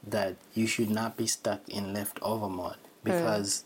that 0.07 0.37
you 0.55 0.67
should 0.67 0.91
not 0.91 1.17
be 1.17 1.27
stuck 1.27 1.61
in 1.69 1.93
leftover 1.93 2.49
mode 2.49 2.77
because 3.03 3.65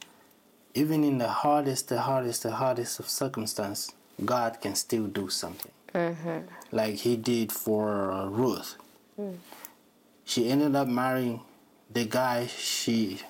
even 0.75 1.05
in 1.05 1.19
the 1.19 1.29
hardest, 1.29 1.89
the 1.89 2.01
hardest, 2.03 2.43
the 2.45 2.53
hardest 2.53 2.99
of 3.01 3.09
circumstance, 3.09 3.93
God 4.25 4.61
can 4.61 4.75
still 4.75 5.07
do 5.07 5.29
something. 5.29 5.73
Like 6.73 6.97
He 6.97 7.17
did 7.17 7.51
for 7.53 8.13
uh, 8.13 8.27
Ruth. 8.27 8.77
She 10.25 10.49
ended 10.49 10.77
up 10.77 10.87
marrying 10.89 11.41
the 11.93 12.05
guy 12.05 12.47
she 12.47 13.21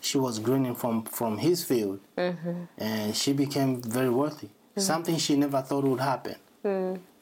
she 0.00 0.18
was 0.18 0.38
gleaning 0.38 0.74
from 0.76 1.02
from 1.04 1.38
his 1.38 1.64
field, 1.64 1.98
and 2.78 3.16
she 3.16 3.32
became 3.32 3.82
very 3.82 4.10
wealthy. 4.10 4.50
Something 4.76 5.18
she 5.18 5.36
never 5.36 5.62
thought 5.62 5.84
would 5.84 6.00
happen. 6.00 6.36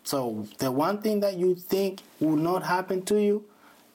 So 0.04 0.46
the 0.58 0.70
one 0.70 1.00
thing 1.00 1.20
that 1.20 1.36
you 1.36 1.54
think 1.54 2.00
will 2.20 2.36
not 2.36 2.62
happen 2.64 3.02
to 3.06 3.20
you, 3.20 3.44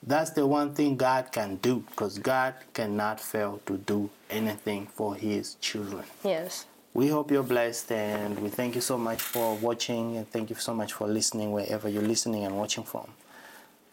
that's 0.02 0.30
the 0.30 0.46
one 0.46 0.74
thing 0.74 0.96
God 0.96 1.32
can 1.32 1.56
do, 1.56 1.84
because 1.90 2.18
God 2.18 2.54
cannot 2.72 3.20
fail 3.20 3.60
to 3.66 3.76
do 3.78 4.10
anything 4.30 4.86
for 4.86 5.14
His 5.14 5.54
children. 5.56 6.04
Yes. 6.24 6.66
We 6.94 7.08
hope 7.08 7.30
you're 7.30 7.42
blessed, 7.42 7.92
and 7.92 8.38
we 8.40 8.48
thank 8.48 8.74
you 8.74 8.80
so 8.80 8.96
much 8.96 9.20
for 9.20 9.56
watching, 9.56 10.16
and 10.16 10.30
thank 10.30 10.50
you 10.50 10.56
so 10.56 10.72
much 10.72 10.92
for 10.92 11.06
listening 11.06 11.52
wherever 11.52 11.88
you're 11.88 12.02
listening 12.02 12.44
and 12.44 12.56
watching 12.56 12.84
from. 12.84 13.08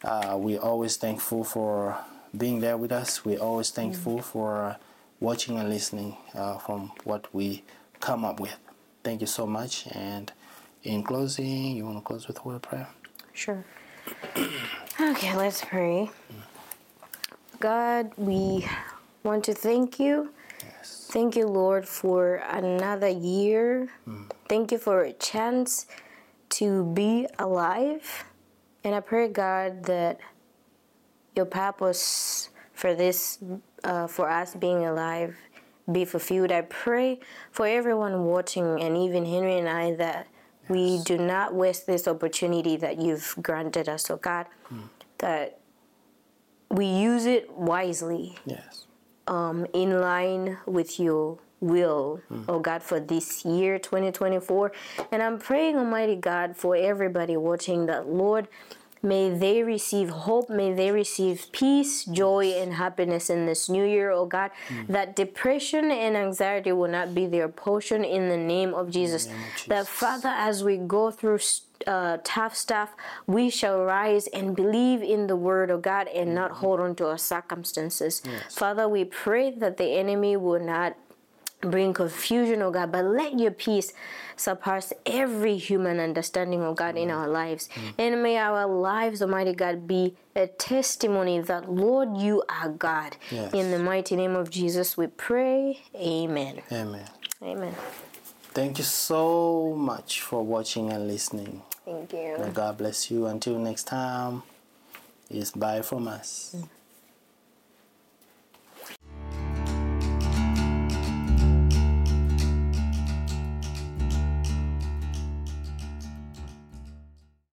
Uh, 0.04 0.36
we're 0.39 0.60
always 0.60 0.95
thankful 0.97 1.43
for 1.43 1.97
being 2.38 2.60
there 2.62 2.78
with 2.78 2.91
us. 2.91 3.25
We're 3.25 3.39
always 3.39 3.71
thankful 3.71 4.21
for 4.21 4.63
uh, 4.63 4.75
watching 5.19 5.58
and 5.58 5.69
listening 5.69 6.17
uh, 6.34 6.58
from 6.60 6.91
what 7.04 7.34
we 7.34 7.63
come 7.99 8.23
up 8.23 8.39
with. 8.39 8.56
Thank 9.06 9.22
you 9.22 9.28
so 9.28 9.46
much. 9.46 9.86
And 9.91 10.32
in 10.82 11.04
closing, 11.04 11.78
you 11.78 11.86
want 11.86 11.98
to 11.98 12.02
close 12.02 12.28
with 12.28 12.39
a 12.39 12.41
word 12.41 12.56
of 12.56 12.63
prayer? 12.63 12.89
Sure. 13.34 13.63
okay, 15.00 15.36
let's 15.36 15.63
pray. 15.63 16.10
God, 17.60 18.12
we 18.18 18.65
want 19.22 19.44
to 19.44 19.54
thank 19.54 20.00
you. 20.00 20.34
Yes. 20.63 21.08
Thank 21.12 21.36
you, 21.36 21.46
Lord, 21.46 21.88
for 21.88 22.38
another 22.50 23.08
year. 23.08 23.89
Mm. 24.08 24.32
Thank 24.50 24.72
you 24.72 24.80
for 24.80 25.04
a 25.04 25.13
chance 25.13 25.86
to 26.58 26.91
be 26.96 27.28
alive. 27.38 28.26
And 28.84 28.96
I 28.96 29.02
pray, 29.02 29.28
God, 29.28 29.84
that 29.84 30.20
your 31.36 31.46
purpose 31.46 32.50
for 32.74 32.96
this, 32.96 33.38
uh, 33.84 34.08
for 34.08 34.28
us 34.28 34.56
being 34.56 34.84
alive, 34.88 35.38
be 35.91 36.06
fulfilled. 36.06 36.52
I 36.52 36.62
pray 36.62 37.19
for 37.52 37.67
everyone 37.67 38.26
watching, 38.26 38.82
and 38.82 38.98
even 38.98 39.26
Henry 39.26 39.58
and 39.58 39.69
I, 39.69 39.93
that 39.95 40.28
we 40.67 41.00
do 41.04 41.17
not 41.17 41.54
waste 41.54 41.86
this 41.86 42.08
opportunity 42.08 42.76
that 42.78 43.00
you've 43.00 43.36
granted 43.41 43.88
us, 43.88 44.10
oh 44.10 44.17
God, 44.17 44.48
that 45.19 45.60
we 46.69 46.86
use 46.88 47.26
it 47.26 47.52
wisely 47.54 48.38
Yes. 48.45 48.88
um, 49.28 49.67
in 49.74 50.02
line 50.02 50.58
with 50.65 51.00
your 51.00 51.38
will, 51.62 52.21
oh 52.48 52.60
God, 52.60 52.82
for 52.84 53.00
this 53.00 53.45
year 53.45 53.78
2024. 53.80 54.71
And 55.12 55.21
I'm 55.21 55.38
praying, 55.39 55.78
Almighty 55.78 56.15
God, 56.15 56.58
for 56.58 56.76
everybody 56.76 57.38
watching 57.38 57.86
that, 57.86 58.08
Lord, 58.10 58.48
may 59.06 59.30
they 59.30 59.63
receive 59.63 60.10
hope, 60.10 60.50
may 60.50 60.74
they 60.74 60.91
receive 60.91 61.48
peace, 61.52 62.04
joy, 62.06 62.52
and 62.54 62.74
happiness 62.74 63.30
in 63.30 63.46
this 63.46 63.70
new 63.70 63.86
year, 63.86 64.12
oh 64.12 64.26
God, 64.26 64.52
that 64.89 65.15
depression 65.15 65.91
and 65.91 66.18
anxiety 66.18 66.72
will 66.72 66.89
not 66.89 67.13
be 67.13 67.28
their 67.28 67.48
portion 67.48 68.04
in 68.04 68.28
the 68.28 68.38
name 68.38 68.74
of 68.74 68.89
Jesus. 68.89 69.28
name 69.28 69.36
of 69.36 69.68
That, 69.68 69.88
Father, 69.88 70.30
as 70.30 70.63
we 70.63 70.78
go 70.78 71.12
through 71.12 71.39
uh, 71.88 72.18
tough 72.24 72.56
stuff, 72.56 72.96
we 73.28 73.50
shall 73.50 73.84
rise 73.84 74.28
and 74.28 74.56
believe 74.56 75.02
in 75.02 75.28
the 75.28 75.36
word 75.36 75.70
of 75.70 75.82
God 75.82 76.08
and 76.08 76.34
not 76.34 76.52
hold 76.52 76.80
on 76.80 76.96
to 76.96 77.08
our 77.08 77.18
circumstances. 77.18 78.22
Yes. 78.26 78.56
Father, 78.56 78.88
we 78.89 79.06
pray 79.06 79.52
that 79.52 79.78
the 79.78 79.98
enemy 79.98 80.36
will 80.38 80.60
not 80.60 80.98
bring 81.65 81.93
confusion, 81.93 82.62
oh 82.62 82.71
God, 82.71 82.91
but 82.91 83.06
let 83.06 83.38
your 83.39 83.51
peace 83.51 83.93
surpass 84.36 84.93
every 85.06 85.58
human 85.58 85.99
understanding, 85.99 86.62
oh 86.62 86.73
God, 86.73 86.97
in 86.97 87.12
our 87.12 87.28
lives. 87.28 87.69
Mm. 87.73 87.93
And 87.97 88.23
may 88.23 88.38
our 88.38 88.65
lives, 88.65 89.21
Almighty 89.21 89.54
God, 89.54 89.88
be 89.88 90.15
a 90.36 90.47
testimony 90.47 91.39
that, 91.41 91.71
Lord, 91.71 92.17
you 92.17 92.43
are 92.49 92.69
God. 92.69 93.17
Yes. 93.32 93.54
In 93.54 93.71
the 93.71 93.80
mighty 93.80 94.15
name 94.15 94.36
of 94.36 94.49
Jesus, 94.49 94.97
we 94.97 95.08
pray. 95.08 95.80
Amen. 95.95 96.62
Amen. 96.71 97.10
Amen. 97.41 97.75
Thank 98.54 98.78
you 98.78 98.84
so 98.84 99.73
much 99.78 100.21
for 100.21 100.43
watching 100.43 100.89
and 100.89 101.08
listening. 101.08 101.62
Thank 101.84 102.13
you. 102.13 102.38
May 102.39 102.49
God 102.51 102.78
bless 102.78 103.12
you. 103.12 103.25
Until 103.25 103.60
next 103.60 103.84
time, 103.84 104.43
it's 105.30 105.51
bye 105.51 105.82
from 105.82 106.08
us. 106.08 106.56
Mm. 106.58 106.69